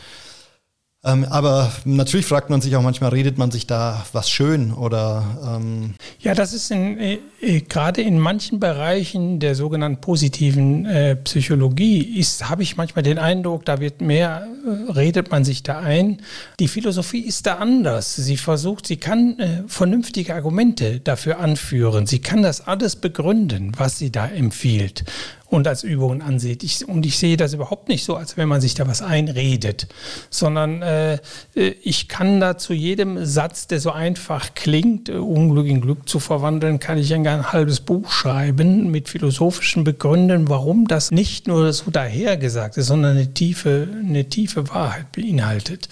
[1.03, 5.23] Ähm, aber natürlich fragt man sich auch manchmal, redet man sich da was schön oder?
[5.55, 11.15] Ähm ja, das ist in, äh, äh, gerade in manchen Bereichen der sogenannten positiven äh,
[11.17, 15.79] Psychologie ist, habe ich manchmal den Eindruck, da wird mehr, äh, redet man sich da
[15.79, 16.17] ein.
[16.59, 18.15] Die Philosophie ist da anders.
[18.15, 22.07] Sie versucht, sie kann äh, vernünftige Argumente dafür anführen.
[22.07, 25.03] Sie kann das alles begründen, was sie da empfiehlt
[25.49, 26.63] und als Übungen ansieht.
[26.63, 29.87] Ich, und ich sehe das überhaupt nicht so, als wenn man sich da was einredet,
[30.29, 31.15] sondern äh,
[31.55, 36.07] äh, ich kann da zu jedem Satz, der so einfach klingt, äh, Unglück in Glück
[36.09, 41.47] zu verwandeln, kann ich ein, ein halbes Buch schreiben mit philosophischen Begründen, warum das nicht
[41.47, 45.89] nur so dahergesagt ist, sondern eine tiefe, eine tiefe Wahrheit beinhaltet.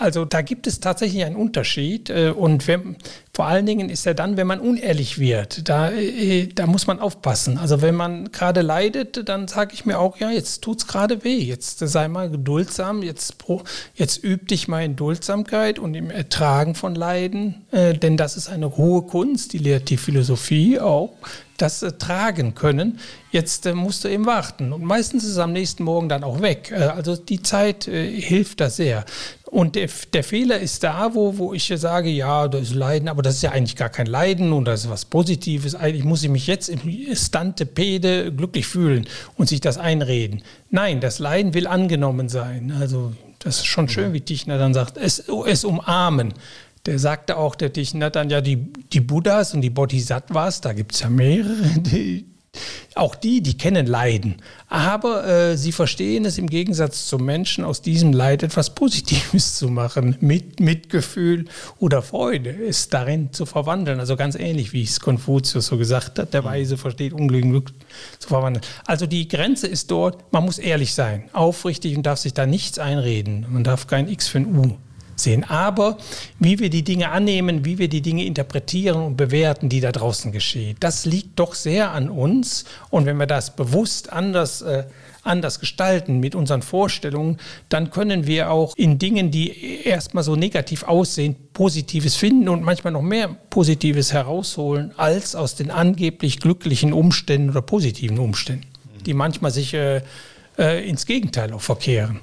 [0.00, 2.96] Also da gibt es tatsächlich einen Unterschied äh, und wenn,
[3.34, 5.68] vor allen Dingen ist er dann, wenn man unehrlich wird.
[5.68, 7.58] Da, äh, da muss man aufpassen.
[7.58, 11.22] Also wenn man gerade leidet, dann sage ich mir auch, ja, jetzt tut es gerade
[11.22, 11.36] weh.
[11.36, 13.02] Jetzt sei mal geduldsam.
[13.02, 13.36] Jetzt,
[13.94, 17.66] jetzt üb dich mal in Duldsamkeit und im Ertragen von Leiden.
[17.70, 21.12] Äh, denn das ist eine hohe Kunst, die lehrt die Philosophie auch
[21.60, 22.98] das äh, tragen können.
[23.30, 24.72] Jetzt äh, musst du eben warten.
[24.72, 26.72] Und meistens ist es am nächsten Morgen dann auch weg.
[26.74, 29.04] Äh, also die Zeit äh, hilft da sehr.
[29.46, 33.22] Und der, der, Fehler ist da, wo, wo ich sage, ja, das ist Leiden, aber
[33.22, 35.74] das ist ja eigentlich gar kein Leiden und das ist was Positives.
[35.74, 36.80] Eigentlich muss ich mich jetzt im
[37.14, 40.42] Stantepede glücklich fühlen und sich das einreden.
[40.70, 42.72] Nein, das Leiden will angenommen sein.
[42.78, 46.34] Also das ist schon schön, wie Tichner dann sagt, es, es umarmen.
[46.86, 50.94] Der sagte auch, der Tichner dann ja, die, die Buddhas und die Bodhisattvas, da gibt
[50.94, 52.24] es ja mehrere, die,
[52.94, 54.36] auch die, die kennen Leiden.
[54.68, 59.68] Aber äh, sie verstehen es im Gegensatz zum Menschen, aus diesem Leid etwas Positives zu
[59.68, 61.44] machen, mit Mitgefühl
[61.78, 64.00] oder Freude, es darin zu verwandeln.
[64.00, 67.72] Also ganz ähnlich, wie es Konfuzius so gesagt hat, der Weise versteht Unglück Glück
[68.18, 68.64] zu verwandeln.
[68.86, 72.78] Also die Grenze ist dort, man muss ehrlich sein, aufrichtig und darf sich da nichts
[72.78, 73.46] einreden.
[73.50, 74.76] Man darf kein X für ein U
[75.22, 75.44] sehen.
[75.44, 75.98] Aber
[76.38, 80.32] wie wir die Dinge annehmen, wie wir die Dinge interpretieren und bewerten, die da draußen
[80.32, 82.64] geschehen, das liegt doch sehr an uns.
[82.90, 84.84] Und wenn wir das bewusst anders äh,
[85.22, 90.84] anders gestalten mit unseren Vorstellungen, dann können wir auch in Dingen, die erstmal so negativ
[90.84, 97.50] aussehen, Positives finden und manchmal noch mehr Positives herausholen, als aus den angeblich glücklichen Umständen
[97.50, 98.66] oder positiven Umständen,
[99.04, 100.02] die manchmal sich äh,
[100.58, 102.20] äh, ins Gegenteil auch verkehren.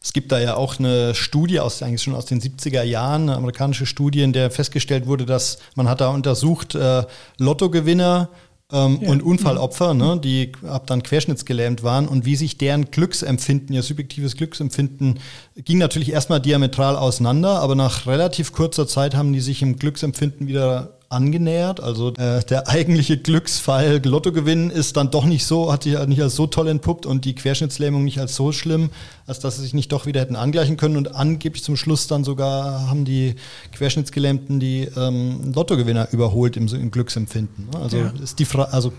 [0.00, 3.36] Es gibt da ja auch eine Studie aus eigentlich schon aus den 70er Jahren, eine
[3.36, 7.04] amerikanische Studie, in der festgestellt wurde, dass man hat da untersucht, äh,
[7.38, 8.28] Lottogewinner
[8.70, 9.10] ähm, ja.
[9.10, 14.36] und Unfallopfer, ne, die ab dann querschnittsgelähmt waren und wie sich deren Glücksempfinden, ihr subjektives
[14.36, 15.18] Glücksempfinden,
[15.56, 20.46] ging natürlich erstmal diametral auseinander, aber nach relativ kurzer Zeit haben die sich im Glücksempfinden
[20.46, 21.80] wieder angenähert.
[21.80, 26.36] Also äh, der eigentliche Glücksfall Lottogewinn ist dann doch nicht so, hat sich nicht als
[26.36, 28.90] so toll entpuppt und die Querschnittslähmung nicht als so schlimm,
[29.26, 30.96] als dass sie sich nicht doch wieder hätten angleichen können.
[30.96, 33.36] Und angeblich zum Schluss dann sogar haben die
[33.72, 37.68] Querschnittsgelähmten die ähm, Lottogewinner überholt im, im Glücksempfinden.
[37.72, 37.78] Ne?
[37.78, 38.12] Also ja.
[38.22, 38.92] ist die Fra also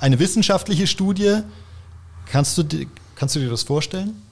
[0.00, 1.38] eine wissenschaftliche Studie.
[2.26, 2.64] Kannst du,
[3.14, 4.22] kannst du dir das vorstellen?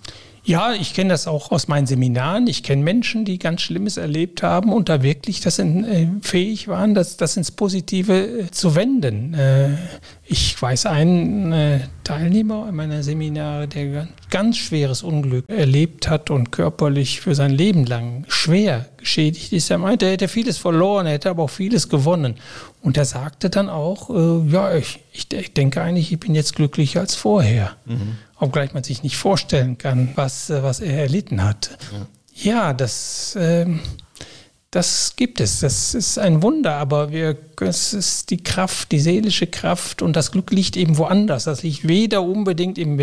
[0.44, 2.48] Ja, ich kenne das auch aus meinen Seminaren.
[2.48, 6.66] Ich kenne Menschen, die ganz Schlimmes erlebt haben und da wirklich das in, äh, fähig
[6.66, 9.34] waren, das, das ins Positive äh, zu wenden.
[9.34, 9.76] Äh,
[10.24, 17.20] ich weiß einen äh, Teilnehmer meiner Seminare, der ganz schweres Unglück erlebt hat und körperlich
[17.20, 19.70] für sein Leben lang schwer geschädigt ist.
[19.70, 22.34] Er meinte, er hätte vieles verloren, er hätte aber auch vieles gewonnen.
[22.80, 26.56] Und er sagte dann auch, äh, ja, ich, ich, ich, denke eigentlich, ich bin jetzt
[26.56, 27.76] glücklicher als vorher.
[27.84, 31.78] Mhm obgleich man sich nicht vorstellen kann, was, äh, was er erlitten hat.
[32.34, 33.66] Ja, ja das, äh,
[34.72, 35.60] das gibt es.
[35.60, 40.32] Das ist ein Wunder, aber wir, es ist die Kraft, die seelische Kraft und das
[40.32, 41.44] Glück liegt eben woanders.
[41.44, 42.98] Das liegt weder unbedingt im,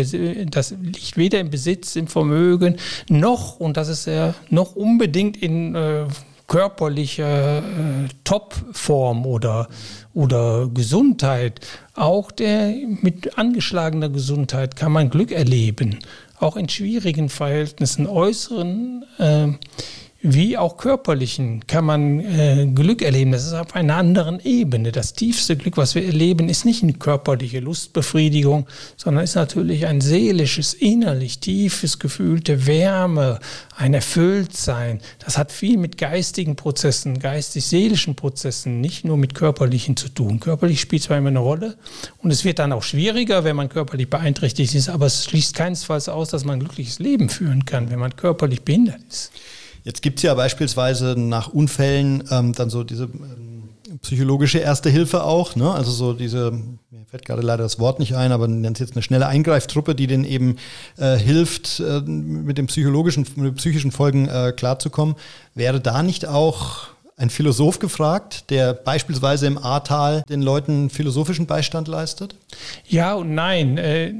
[0.50, 2.76] das liegt weder im Besitz, im Vermögen,
[3.08, 6.06] noch, und das ist ja noch unbedingt in äh,
[6.50, 9.68] körperlicher äh, Topform oder,
[10.12, 11.60] oder Gesundheit,
[11.94, 16.00] auch der mit angeschlagener Gesundheit kann man Glück erleben.
[16.40, 19.48] Auch in schwierigen Verhältnissen, äußeren äh,
[20.22, 23.32] wie auch körperlichen kann man äh, Glück erleben.
[23.32, 24.92] Das ist auf einer anderen Ebene.
[24.92, 28.66] Das tiefste Glück, was wir erleben, ist nicht eine körperliche Lustbefriedigung,
[28.98, 33.40] sondern ist natürlich ein seelisches, innerlich tiefes Gefühl der Wärme,
[33.76, 35.00] ein Erfülltsein.
[35.20, 40.38] Das hat viel mit geistigen Prozessen, geistig-seelischen Prozessen, nicht nur mit körperlichen zu tun.
[40.38, 41.76] Körperlich spielt zwar immer eine Rolle
[42.18, 46.10] und es wird dann auch schwieriger, wenn man körperlich beeinträchtigt ist, aber es schließt keinesfalls
[46.10, 49.32] aus, dass man ein glückliches Leben führen kann, wenn man körperlich behindert ist.
[49.82, 53.70] Jetzt gibt es ja beispielsweise nach Unfällen ähm, dann so diese ähm,
[54.02, 55.70] psychologische Erste Hilfe auch, ne?
[55.72, 56.52] Also so diese,
[56.90, 60.06] mir fällt gerade leider das Wort nicht ein, aber nennt jetzt eine schnelle Eingreiftruppe, die
[60.06, 60.56] denen eben
[60.96, 65.16] äh, hilft, äh, mit den psychologischen, mit den psychischen Folgen äh, klarzukommen.
[65.54, 71.86] Wäre da nicht auch ein Philosoph gefragt, der beispielsweise im Ahrtal den Leuten philosophischen Beistand
[71.86, 72.34] leistet?
[72.86, 73.76] Ja und nein.
[73.76, 74.14] Äh,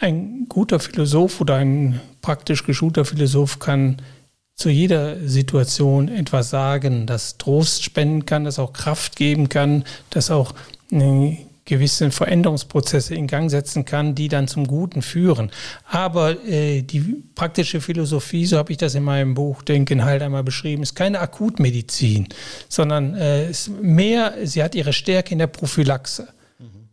[0.00, 3.98] ein guter Philosoph oder ein praktisch geschulter Philosoph kann
[4.60, 10.30] zu jeder Situation etwas sagen, das Trost spenden kann, das auch Kraft geben kann, das
[10.30, 10.54] auch
[11.64, 15.50] gewisse Veränderungsprozesse in Gang setzen kann, die dann zum Guten führen.
[15.88, 20.42] Aber äh, die praktische Philosophie, so habe ich das in meinem Buch Denken halt einmal
[20.42, 22.28] beschrieben, ist keine Akutmedizin,
[22.68, 26.28] sondern äh, ist mehr, sie hat ihre Stärke in der Prophylaxe.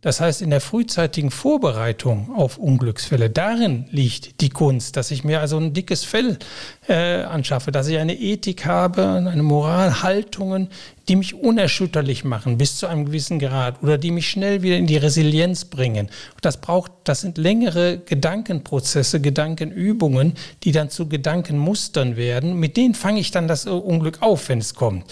[0.00, 5.40] Das heißt, in der frühzeitigen Vorbereitung auf Unglücksfälle, darin liegt die Kunst, dass ich mir
[5.40, 6.38] also ein dickes Fell
[6.86, 10.68] äh, anschaffe, dass ich eine Ethik habe, eine Moral, Haltungen,
[11.08, 14.86] die mich unerschütterlich machen bis zu einem gewissen Grad oder die mich schnell wieder in
[14.86, 16.10] die Resilienz bringen.
[16.42, 22.54] Das braucht, das sind längere Gedankenprozesse, Gedankenübungen, die dann zu Gedankenmustern werden.
[22.60, 25.06] Mit denen fange ich dann das Unglück auf, wenn es kommt.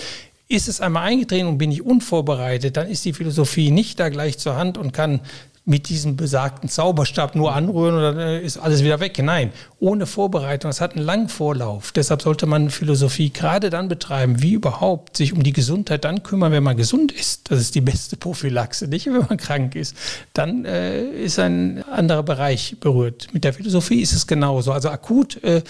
[0.48, 4.38] Ist es einmal eingetreten und bin ich unvorbereitet, dann ist die Philosophie nicht da gleich
[4.38, 5.20] zur Hand und kann
[5.68, 9.18] mit diesem besagten Zauberstab nur anrühren und dann äh, ist alles wieder weg.
[9.20, 9.50] Nein,
[9.80, 10.70] ohne Vorbereitung.
[10.70, 11.90] Es hat einen langen Vorlauf.
[11.90, 16.52] Deshalb sollte man Philosophie gerade dann betreiben, wie überhaupt sich um die Gesundheit dann kümmern,
[16.52, 17.50] wenn man gesund ist.
[17.50, 19.96] Das ist die beste Prophylaxe, nicht wenn man krank ist.
[20.34, 23.26] Dann äh, ist ein anderer Bereich berührt.
[23.32, 24.70] Mit der Philosophie ist es genauso.
[24.70, 25.62] Also akut äh,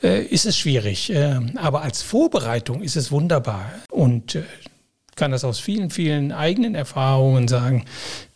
[0.00, 3.64] äh, ist es schwierig, äh, aber als Vorbereitung ist es wunderbar.
[3.90, 4.44] Und äh,
[5.16, 7.84] kann das aus vielen, vielen eigenen Erfahrungen sagen,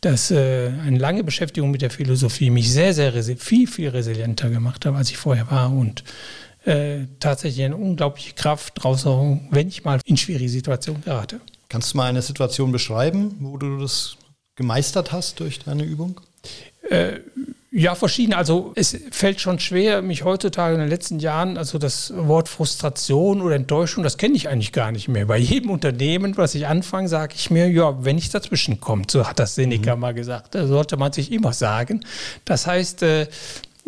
[0.00, 4.86] dass äh, eine lange Beschäftigung mit der Philosophie mich sehr, sehr viel, viel resilienter gemacht
[4.86, 6.04] hat, als ich vorher war und
[6.64, 11.40] äh, tatsächlich eine unglaubliche Kraft raushauen, wenn ich mal in schwierige Situationen gerate.
[11.68, 14.16] Kannst du mal eine Situation beschreiben, wo du das
[14.56, 16.20] gemeistert hast durch deine Übung?
[16.88, 17.20] Äh,
[17.78, 18.36] ja, verschiedene.
[18.36, 23.40] Also es fällt schon schwer, mich heutzutage in den letzten Jahren, also das Wort Frustration
[23.40, 25.26] oder Enttäuschung, das kenne ich eigentlich gar nicht mehr.
[25.26, 29.28] Bei jedem Unternehmen, was ich anfange, sage ich mir, ja, wenn nichts dazwischen kommt, so
[29.28, 30.00] hat das Seneca mhm.
[30.00, 32.04] mal gesagt, sollte man sich immer sagen.
[32.44, 33.28] Das heißt, äh,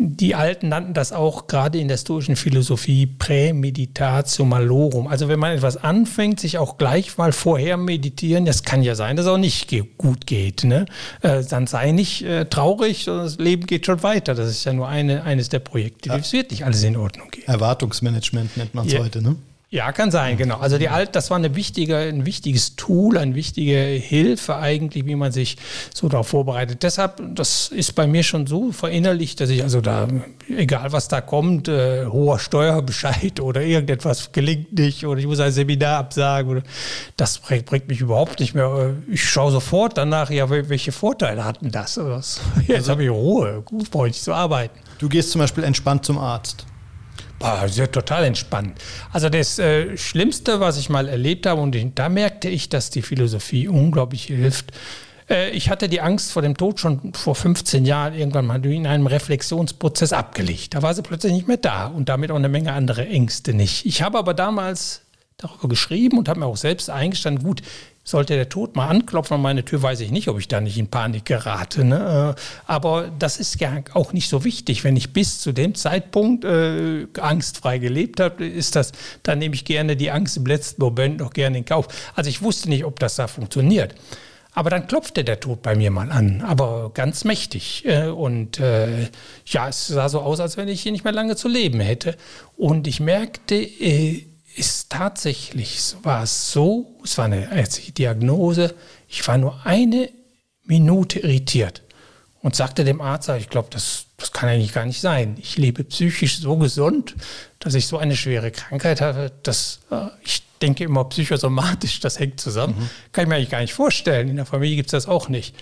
[0.01, 5.07] die Alten nannten das auch gerade in der stoischen Philosophie Prämeditatio malorum.
[5.07, 9.15] Also wenn man etwas anfängt, sich auch gleich mal vorher meditieren, das kann ja sein,
[9.15, 10.63] dass es auch nicht gut geht.
[10.63, 10.85] Ne?
[11.21, 14.33] Äh, dann sei nicht äh, traurig, das Leben geht schon weiter.
[14.33, 16.09] Das ist ja nur eine, eines der Projekte.
[16.09, 16.17] Ja.
[16.17, 17.45] Es wird nicht alles in Ordnung gehen.
[17.45, 18.99] Erwartungsmanagement nennt man es ja.
[18.99, 19.35] heute, ne?
[19.73, 20.57] Ja, kann sein, genau.
[20.57, 25.15] Also die Alt, das war eine wichtige, ein wichtiges Tool, eine wichtige Hilfe eigentlich, wie
[25.15, 25.55] man sich
[25.93, 26.83] so darauf vorbereitet.
[26.83, 30.09] Deshalb, das ist bei mir schon so verinnerlicht, dass ich also da,
[30.49, 35.53] egal was da kommt, äh, hoher Steuerbescheid oder irgendetwas gelingt nicht oder ich muss ein
[35.53, 36.63] Seminar absagen, oder,
[37.15, 38.97] das bringt, bringt mich überhaupt nicht mehr.
[39.09, 41.95] Ich schaue sofort danach, ja, welche Vorteile hatten das?
[42.67, 44.77] Jetzt also, habe ich Ruhe, gut, brauche ich zu arbeiten.
[44.99, 46.65] Du gehst zum Beispiel entspannt zum Arzt.
[47.41, 48.79] Boah, das total entspannt.
[49.11, 53.01] Also das äh, Schlimmste, was ich mal erlebt habe, und da merkte ich, dass die
[53.01, 54.71] Philosophie unglaublich hilft.
[55.29, 58.85] Äh, ich hatte die Angst vor dem Tod schon vor 15 Jahren irgendwann mal in
[58.85, 60.75] einem Reflexionsprozess abgelegt.
[60.75, 63.85] Da war sie plötzlich nicht mehr da und damit auch eine Menge andere Ängste nicht.
[63.85, 65.01] Ich habe aber damals
[65.37, 67.61] darüber geschrieben und habe mir auch selbst eingestanden, gut,
[68.03, 70.77] sollte der Tod mal anklopfen an meine Tür, weiß ich nicht, ob ich da nicht
[70.77, 71.83] in Panik gerate.
[71.83, 72.35] Ne?
[72.35, 74.83] Äh, aber das ist ja auch nicht so wichtig.
[74.83, 78.91] Wenn ich bis zu dem Zeitpunkt äh, angstfrei gelebt habe, ist das,
[79.23, 81.87] dann nehme ich gerne die Angst im letzten Moment noch gerne in Kauf.
[82.15, 83.95] Also ich wusste nicht, ob das da funktioniert.
[84.53, 87.85] Aber dann klopfte der Tod bei mir mal an, aber ganz mächtig.
[87.85, 89.07] Äh, und äh,
[89.45, 92.17] ja, es sah so aus, als wenn ich hier nicht mehr lange zu leben hätte.
[92.57, 98.73] Und ich merkte, äh, ist tatsächlich, war es so, es war eine ärztliche Diagnose,
[99.07, 100.09] ich war nur eine
[100.63, 101.81] Minute irritiert
[102.41, 105.37] und sagte dem Arzt, ich glaube, das, das kann eigentlich gar nicht sein.
[105.39, 107.15] Ich lebe psychisch so gesund,
[107.59, 112.39] dass ich so eine schwere Krankheit habe, dass äh, ich denke immer psychosomatisch, das hängt
[112.39, 112.75] zusammen.
[112.77, 112.89] Mhm.
[113.11, 114.29] Kann ich mir eigentlich gar nicht vorstellen.
[114.29, 115.55] In der Familie gibt es das auch nicht.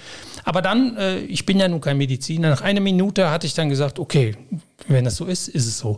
[0.43, 3.69] Aber dann, äh, ich bin ja nun kein Mediziner, nach einer Minute hatte ich dann
[3.69, 4.35] gesagt, okay,
[4.87, 5.97] wenn das so ist, ist es so.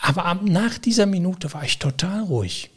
[0.00, 2.70] Aber nach dieser Minute war ich total ruhig.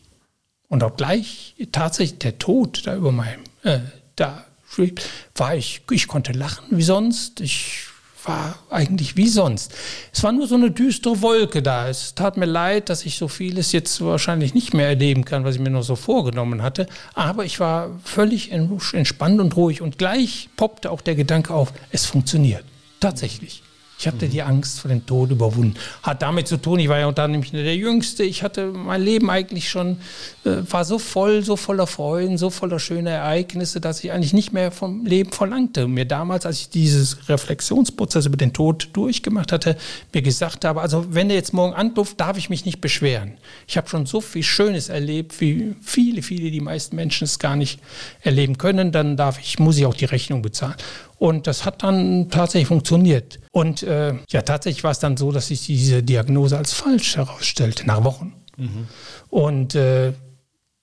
[0.67, 3.79] Und obgleich tatsächlich der Tod da über meinem, äh,
[4.15, 5.03] da schwebt,
[5.35, 7.41] war ich, ich konnte lachen wie sonst.
[7.41, 7.87] Ich
[8.25, 9.73] war eigentlich wie sonst.
[10.13, 11.89] Es war nur so eine düstere Wolke da.
[11.89, 15.55] Es tat mir leid, dass ich so vieles jetzt wahrscheinlich nicht mehr erleben kann, was
[15.55, 16.87] ich mir noch so vorgenommen hatte.
[17.13, 19.81] Aber ich war völlig entspannt und ruhig.
[19.81, 22.63] Und gleich poppte auch der Gedanke auf, es funktioniert.
[22.99, 23.63] Tatsächlich.
[23.99, 24.31] Ich hatte mhm.
[24.31, 25.75] die Angst vor dem Tod überwunden.
[26.03, 28.23] Hat damit zu tun, ich war ja unter nicht der Jüngste.
[28.23, 29.97] Ich hatte mein Leben eigentlich schon,
[30.45, 34.53] äh, war so voll, so voller Freuden, so voller schöner Ereignisse, dass ich eigentlich nicht
[34.53, 35.83] mehr vom Leben verlangte.
[35.83, 39.75] Und mir damals, als ich dieses Reflexionsprozess über den Tod durchgemacht hatte,
[40.13, 43.33] mir gesagt habe, also wenn er jetzt morgen anruft, darf ich mich nicht beschweren.
[43.67, 47.57] Ich habe schon so viel Schönes erlebt, wie viele, viele, die meisten Menschen es gar
[47.57, 47.81] nicht
[48.21, 48.93] erleben können.
[48.93, 50.75] Dann darf ich, muss ich auch die Rechnung bezahlen.
[51.19, 53.39] Und das hat dann tatsächlich funktioniert.
[53.51, 57.85] Und äh, ja, tatsächlich war es dann so, dass sich diese Diagnose als falsch herausstellte,
[57.85, 58.33] nach Wochen.
[58.55, 58.87] Mhm.
[59.29, 60.13] Und äh,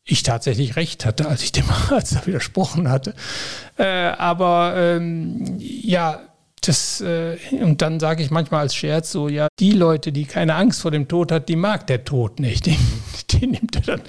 [0.05, 3.15] ich tatsächlich recht hatte, als ich dem Arzt widersprochen hatte.
[3.79, 6.21] Äh, aber ähm, ja,
[6.61, 10.55] das, äh, und dann sage ich manchmal als Scherz so, ja, die Leute, die keine
[10.55, 12.67] Angst vor dem Tod hat, die mag der Tod nicht.
[12.67, 12.77] Die,
[13.33, 14.01] die nimmt er dann.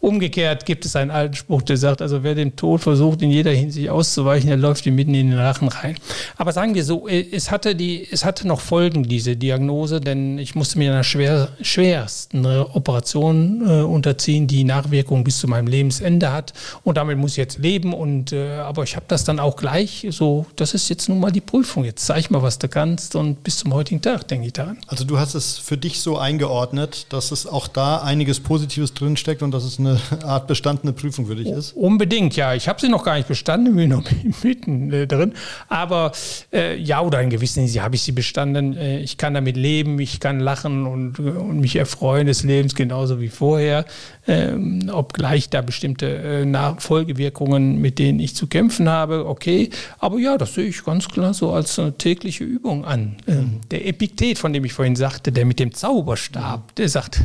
[0.00, 3.52] Umgekehrt gibt es einen alten Spruch, der sagt, also wer dem Tod versucht, in jeder
[3.52, 5.96] Hinsicht auszuweichen, der läuft ihm mitten in den Rachen rein.
[6.36, 10.54] Aber sagen wir so, es hatte, die, es hatte noch Folgen, diese Diagnose, denn ich
[10.54, 16.52] musste mir einer schwer, schwersten Operation äh, unterziehen, die Nachwirkungen bis zu meinem Lebensende hat.
[16.84, 17.94] Und damit muss ich jetzt leben.
[17.94, 21.30] Und, äh, aber ich habe das dann auch gleich so, das ist jetzt nun mal
[21.30, 24.52] die Prüfung jetzt zeig mal, was du kannst und bis zum heutigen Tag denke ich
[24.52, 24.78] daran.
[24.86, 29.42] Also du hast es für dich so eingeordnet, dass es auch da einiges Positives drinsteckt
[29.42, 31.72] und dass es eine Art bestandene Prüfung für dich ist?
[31.72, 32.54] Unbedingt, ja.
[32.54, 34.04] Ich habe sie noch gar nicht bestanden, bin noch
[34.42, 35.32] mitten äh, drin.
[35.68, 36.12] Aber
[36.52, 38.76] äh, ja, oder in gewissen Hinsicht habe ich sie bestanden.
[38.76, 43.20] Äh, ich kann damit leben, ich kann lachen und, und mich erfreuen des Lebens genauso
[43.20, 43.84] wie vorher.
[44.26, 49.70] Ähm, obgleich da bestimmte äh, Nachfolgewirkungen, mit denen ich zu kämpfen habe, okay.
[49.98, 53.16] Aber ja, das sehe ich ganz klar so als eine tägliche Übung an.
[53.26, 57.20] Ähm, der Epiktet, von dem ich vorhin sagte, der mit dem Zauberstab, der sagt,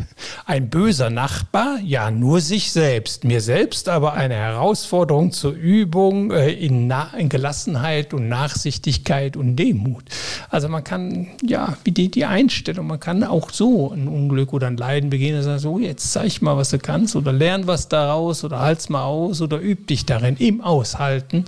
[0.46, 3.24] ein böser Nachbar, ja, nur sich selbst.
[3.24, 10.04] Mir selbst aber eine Herausforderung zur Übung äh, in, in, Gelassenheit und Nachsichtigkeit und Demut.
[10.50, 14.67] Also man kann, ja, wie die, die Einstellung, man kann auch so ein Unglück oder
[14.67, 17.89] ein Leiden begehen und sagen, so, jetzt zeig mal, was du kannst oder lern was
[17.89, 21.46] daraus oder halt's mal aus oder üb dich darin im Aushalten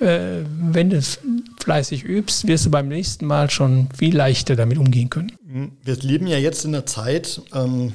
[0.00, 1.00] äh, wenn du
[1.62, 5.32] fleißig übst, wirst du beim nächsten Mal schon viel leichter damit umgehen können.
[5.84, 7.92] Wir leben ja jetzt in einer Zeit, ähm,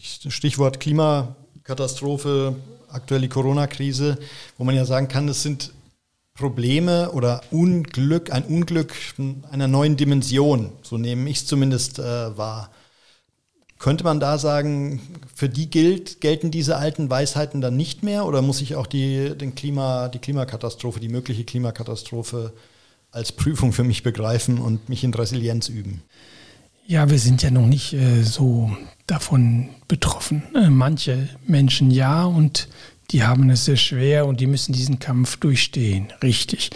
[0.00, 2.56] Stichwort Klimakatastrophe,
[2.88, 4.18] aktuelle Corona-Krise,
[4.56, 5.72] wo man ja sagen kann, es sind
[6.34, 8.94] Probleme oder Unglück, ein Unglück
[9.50, 12.70] einer neuen Dimension, so nehme ich es zumindest äh, wahr.
[13.80, 15.00] Könnte man da sagen,
[15.34, 19.36] für die gilt, gelten diese alten Weisheiten dann nicht mehr oder muss ich auch die,
[19.36, 22.52] den Klima, die Klimakatastrophe, die mögliche Klimakatastrophe
[23.10, 26.02] als Prüfung für mich begreifen und mich in Resilienz üben?
[26.90, 28.74] Ja, wir sind ja noch nicht äh, so
[29.06, 30.42] davon betroffen.
[30.54, 32.66] Äh, manche Menschen ja und
[33.10, 36.08] die haben es sehr schwer und die müssen diesen Kampf durchstehen.
[36.22, 36.70] Richtig.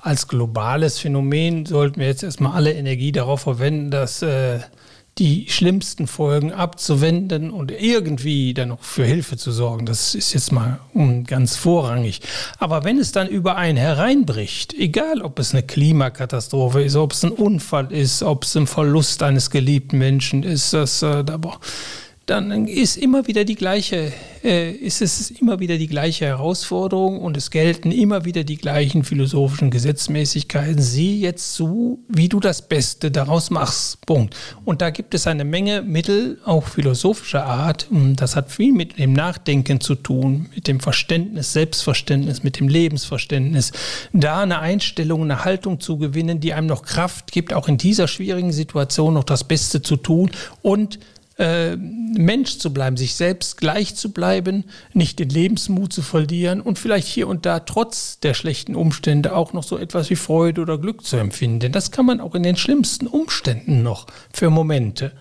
[0.00, 4.60] Als globales Phänomen sollten wir jetzt erstmal alle Energie darauf verwenden, dass äh,
[5.18, 9.86] die schlimmsten Folgen abzuwenden und irgendwie dann noch für Hilfe zu sorgen.
[9.86, 10.78] Das ist jetzt mal
[11.26, 12.20] ganz vorrangig.
[12.58, 17.24] Aber wenn es dann über einen hereinbricht, egal ob es eine Klimakatastrophe ist, ob es
[17.24, 21.40] ein Unfall ist, ob es ein Verlust eines geliebten Menschen ist, das, äh, da,
[22.26, 24.12] dann ist immer wieder die gleiche,
[24.42, 29.04] äh, ist es immer wieder die gleiche Herausforderung und es gelten immer wieder die gleichen
[29.04, 30.82] philosophischen Gesetzmäßigkeiten.
[30.82, 34.04] Sieh jetzt zu, wie du das Beste daraus machst.
[34.06, 34.36] Punkt.
[34.64, 37.86] Und da gibt es eine Menge Mittel, auch philosophischer Art.
[38.16, 43.70] Das hat viel mit dem Nachdenken zu tun, mit dem Verständnis, Selbstverständnis, mit dem Lebensverständnis.
[44.12, 48.08] Da eine Einstellung, eine Haltung zu gewinnen, die einem noch Kraft gibt, auch in dieser
[48.08, 50.98] schwierigen Situation noch das Beste zu tun und
[51.38, 56.78] äh, Mensch zu bleiben, sich selbst gleich zu bleiben, nicht den Lebensmut zu verlieren und
[56.78, 60.78] vielleicht hier und da trotz der schlechten Umstände auch noch so etwas wie Freude oder
[60.78, 61.60] Glück zu empfinden.
[61.60, 65.12] Denn das kann man auch in den schlimmsten Umständen noch für Momente.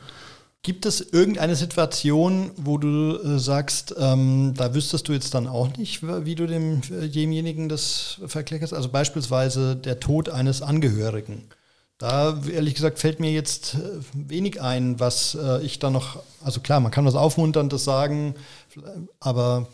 [0.66, 5.78] Gibt es irgendeine Situation, wo du äh, sagst, ähm, da wüsstest du jetzt dann auch
[5.78, 8.74] nicht, wie du dem, äh, demjenigen das verklickerst?
[8.74, 11.44] Also beispielsweise der Tod eines Angehörigen.
[11.98, 13.80] Da, ehrlich gesagt, fällt mir jetzt äh,
[14.14, 18.36] wenig ein, was äh, ich da noch, also klar, man kann was Aufmunterndes sagen,
[19.22, 19.68] aber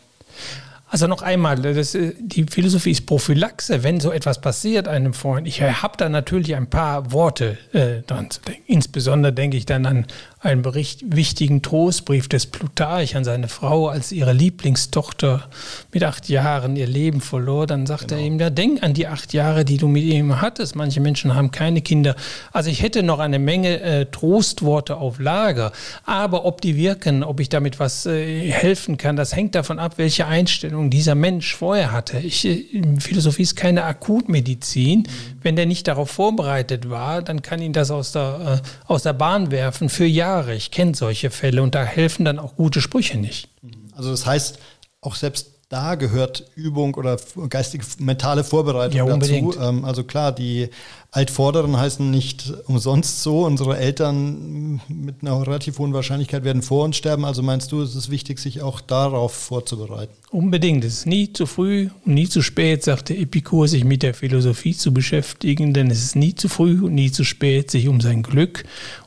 [0.92, 5.48] also noch einmal, das, äh, die Philosophie ist Prophylaxe, wenn so etwas passiert einem Freund.
[5.48, 8.62] Ich habe da natürlich ein paar Worte äh, dran zu denken.
[8.66, 10.06] Insbesondere denke ich dann an
[10.42, 15.48] einen Bericht, wichtigen Trostbrief des Plutarch an seine Frau, als ihre Lieblingstochter
[15.92, 17.68] mit acht Jahren ihr Leben verlor.
[17.68, 18.20] Dann sagt genau.
[18.20, 20.74] er ihm, ja, denk an die acht Jahre, die du mit ihm hattest.
[20.74, 22.16] Manche Menschen haben keine Kinder.
[22.52, 25.70] Also ich hätte noch eine Menge äh, Trostworte auf Lager.
[26.04, 29.94] Aber ob die wirken, ob ich damit was äh, helfen kann, das hängt davon ab,
[29.96, 32.18] welche Einstellung dieser Mensch vorher hatte.
[32.18, 32.64] Ich, äh,
[32.98, 35.00] Philosophie ist keine Akutmedizin.
[35.00, 35.06] Mhm.
[35.40, 39.12] Wenn der nicht darauf vorbereitet war, dann kann ihn das aus der, äh, aus der
[39.12, 40.54] Bahn werfen für Jahre Jahre.
[40.54, 43.48] Ich kenne solche Fälle und da helfen dann auch gute Sprüche nicht.
[43.94, 44.58] Also das heißt,
[45.00, 47.18] auch selbst da gehört Übung oder
[47.48, 49.54] geistige mentale Vorbereitung ja, dazu.
[49.58, 50.68] Ähm, also klar, die
[51.10, 53.46] Altvorderen heißen nicht umsonst so.
[53.46, 57.24] Unsere Eltern mit einer relativ hohen Wahrscheinlichkeit werden vor uns sterben.
[57.24, 60.12] Also meinst du, es ist wichtig, sich auch darauf vorzubereiten?
[60.30, 60.84] Unbedingt.
[60.84, 64.74] Es ist nie zu früh und nie zu spät, sagte Epikur, sich mit der Philosophie
[64.74, 68.22] zu beschäftigen, denn es ist nie zu früh und nie zu spät, sich um sein
[68.22, 68.64] Glück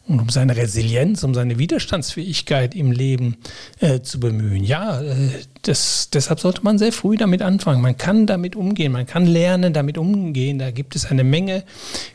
[0.07, 3.37] und um seine Resilienz, um seine Widerstandsfähigkeit im Leben
[3.79, 4.63] äh, zu bemühen.
[4.63, 5.29] Ja, äh,
[5.67, 7.81] das, deshalb sollte man sehr früh damit anfangen.
[7.81, 10.59] Man kann damit umgehen, man kann lernen, damit umgehen.
[10.59, 11.63] Da gibt es eine Menge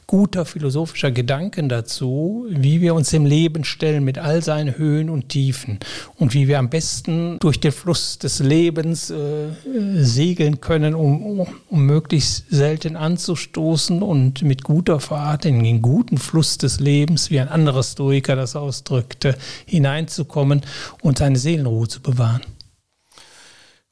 [0.07, 5.29] guter philosophischer Gedanken dazu, wie wir uns im Leben stellen mit all seinen Höhen und
[5.29, 5.79] Tiefen
[6.17, 9.49] und wie wir am besten durch den Fluss des Lebens äh,
[9.97, 16.57] segeln können, um, um möglichst selten anzustoßen und mit guter Fahrt in den guten Fluss
[16.59, 19.37] des Lebens, wie ein anderer Stoiker das ausdrückte,
[19.67, 20.63] hineinzukommen
[21.03, 22.43] und seine Seelenruhe zu bewahren.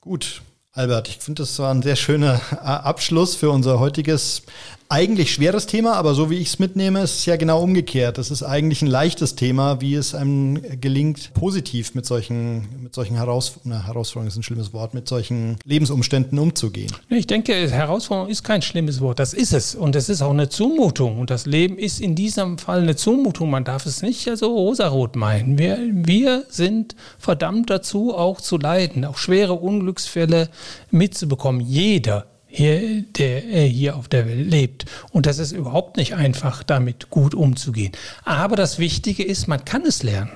[0.01, 0.43] Gut,
[0.73, 4.43] Albert, ich finde, das war ein sehr schöner Abschluss für unser heutiges
[4.91, 8.17] eigentlich schweres Thema, aber so wie ich es mitnehme, ist es ja genau umgekehrt.
[8.17, 13.17] Das ist eigentlich ein leichtes Thema, wie es einem gelingt, positiv mit solchen, mit solchen
[13.17, 16.91] Heraus na, Herausforderungen ist ein schlimmes Wort, mit solchen Lebensumständen umzugehen.
[17.11, 19.19] Ich denke, Herausforderung ist kein schlimmes Wort.
[19.19, 19.75] Das ist es.
[19.75, 21.19] Und es ist auch eine Zumutung.
[21.19, 23.51] Und das Leben ist in diesem Fall eine Zumutung.
[23.51, 25.59] Man darf es nicht so rosarot meinen.
[25.59, 30.49] Wir, wir sind verdammt dazu, auch zu leiden, auch schwere Unglücksfälle
[30.91, 31.61] mitzubekommen.
[31.61, 34.87] Jeder hier, der hier auf der Welt lebt.
[35.11, 37.93] Und das ist überhaupt nicht einfach, damit gut umzugehen.
[38.25, 40.33] Aber das Wichtige ist, man kann es lernen.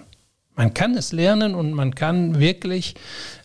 [0.55, 2.95] Man kann es lernen und man kann wirklich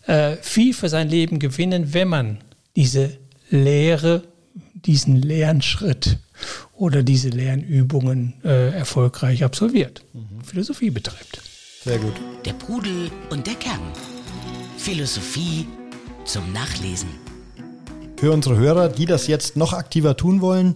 [0.06, 2.38] äh, viel für sein Leben gewinnen, wenn man
[2.76, 4.24] diese Lehre,
[4.74, 6.18] diesen Lernschritt
[6.74, 10.44] oder diese Lernübungen äh, erfolgreich absolviert, mhm.
[10.44, 11.40] Philosophie betreibt.
[11.82, 12.14] Sehr gut.
[12.44, 13.80] Der Pudel und der Kern.
[14.76, 15.66] Philosophie
[16.24, 17.27] zum Nachlesen
[18.18, 20.74] für unsere Hörer, die das jetzt noch aktiver tun wollen.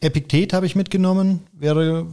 [0.00, 2.06] Epiktet habe ich mitgenommen, wäre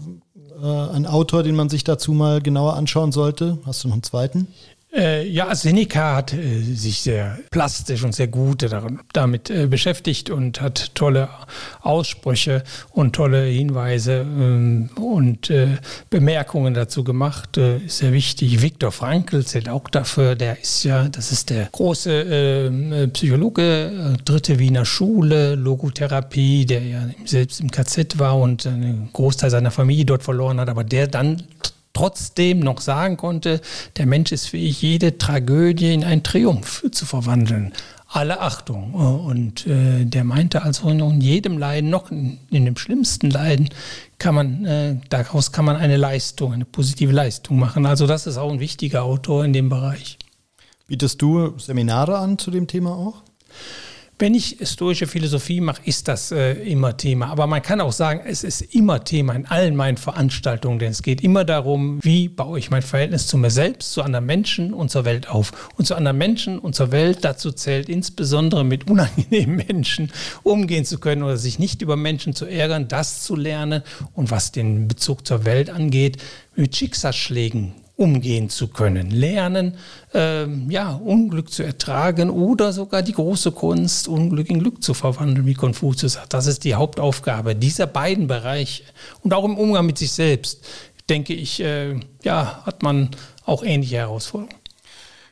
[0.60, 3.60] äh, ein Autor, den man sich dazu mal genauer anschauen sollte.
[3.66, 4.48] Hast du noch einen zweiten?
[4.94, 8.66] Äh, ja, Seneca hat äh, sich sehr plastisch und sehr gut
[9.14, 11.30] damit äh, beschäftigt und hat tolle
[11.82, 15.78] Aussprüche und tolle Hinweise ähm, und äh,
[16.10, 17.58] Bemerkungen dazu gemacht.
[17.58, 18.62] Äh, ist sehr wichtig.
[18.62, 20.36] Viktor Frankl zählt auch dafür.
[20.36, 26.84] Der ist ja, das ist der große ähm, Psychologe, äh, dritte Wiener Schule, Logotherapie, der
[26.84, 31.08] ja selbst im KZ war und einen Großteil seiner Familie dort verloren hat, aber der
[31.08, 31.44] dann
[31.94, 33.62] trotzdem noch sagen konnte,
[33.98, 37.74] der Mensch ist fähig, jede Tragödie in einen Triumph zu verwandeln.
[38.08, 38.94] Alle Achtung.
[38.94, 43.70] Und äh, der meinte also, in jedem Leiden, noch in, in dem schlimmsten Leiden,
[44.18, 47.86] kann man, äh, daraus kann man eine Leistung, eine positive Leistung machen.
[47.86, 50.18] Also das ist auch ein wichtiger Autor in dem Bereich.
[50.88, 53.24] Bietest du Seminare an zu dem Thema auch?
[54.22, 57.30] Wenn ich stoische Philosophie mache, ist das äh, immer Thema.
[57.30, 61.02] Aber man kann auch sagen, es ist immer Thema in allen meinen Veranstaltungen, denn es
[61.02, 64.92] geht immer darum, wie baue ich mein Verhältnis zu mir selbst, zu anderen Menschen und
[64.92, 65.72] zur Welt auf.
[65.76, 70.12] Und zu anderen Menschen und zur Welt, dazu zählt insbesondere mit unangenehmen Menschen
[70.44, 73.82] umgehen zu können oder sich nicht über Menschen zu ärgern, das zu lernen
[74.14, 76.22] und was den Bezug zur Welt angeht,
[76.56, 79.78] mit Schicksalsschlägen umgehen zu können, lernen,
[80.14, 85.46] ähm, ja, Unglück zu ertragen oder sogar die große Kunst, Unglück in Glück zu verwandeln,
[85.46, 86.34] wie Konfuzius sagt.
[86.34, 88.84] Das ist die Hauptaufgabe dieser beiden Bereiche.
[89.22, 90.66] Und auch im Umgang mit sich selbst,
[91.10, 93.10] denke ich, äh, ja, hat man
[93.46, 94.61] auch ähnliche Herausforderungen.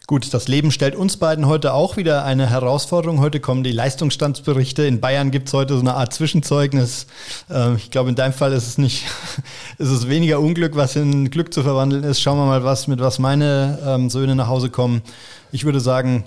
[0.09, 3.19] Gut, das Leben stellt uns beiden heute auch wieder eine Herausforderung.
[3.19, 4.83] Heute kommen die Leistungsstandsberichte.
[4.83, 7.05] In Bayern gibt es heute so eine Art Zwischenzeugnis.
[7.47, 9.05] Ähm, ich glaube, in deinem Fall ist es nicht,
[9.77, 12.21] ist es weniger Unglück, was in Glück zu verwandeln ist.
[12.21, 15.03] Schauen wir mal, was, mit was meine ähm, Söhne nach Hause kommen.
[15.51, 16.23] Ich würde sagen,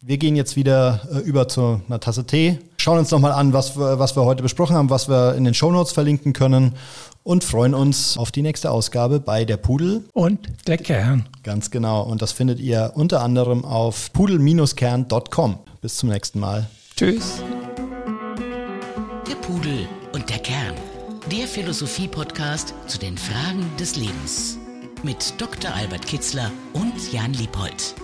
[0.00, 3.76] wir gehen jetzt wieder äh, über zu einer Tasse Tee, schauen uns nochmal an, was
[3.76, 6.74] wir, was wir heute besprochen haben, was wir in den Shownotes verlinken können
[7.22, 11.26] und freuen uns auf die nächste Ausgabe bei der Pudel und der Kern.
[11.42, 12.02] Ganz genau.
[12.02, 15.58] Und das findet ihr unter anderem auf pudel-kern.com.
[15.80, 16.66] Bis zum nächsten Mal.
[16.96, 17.42] Tschüss.
[19.28, 20.74] Der Pudel und der Kern.
[21.30, 24.56] Der Philosophie-Podcast zu den Fragen des Lebens.
[25.04, 25.72] mit Dr.
[25.74, 27.94] Albert Kitzler und Jan Liebold.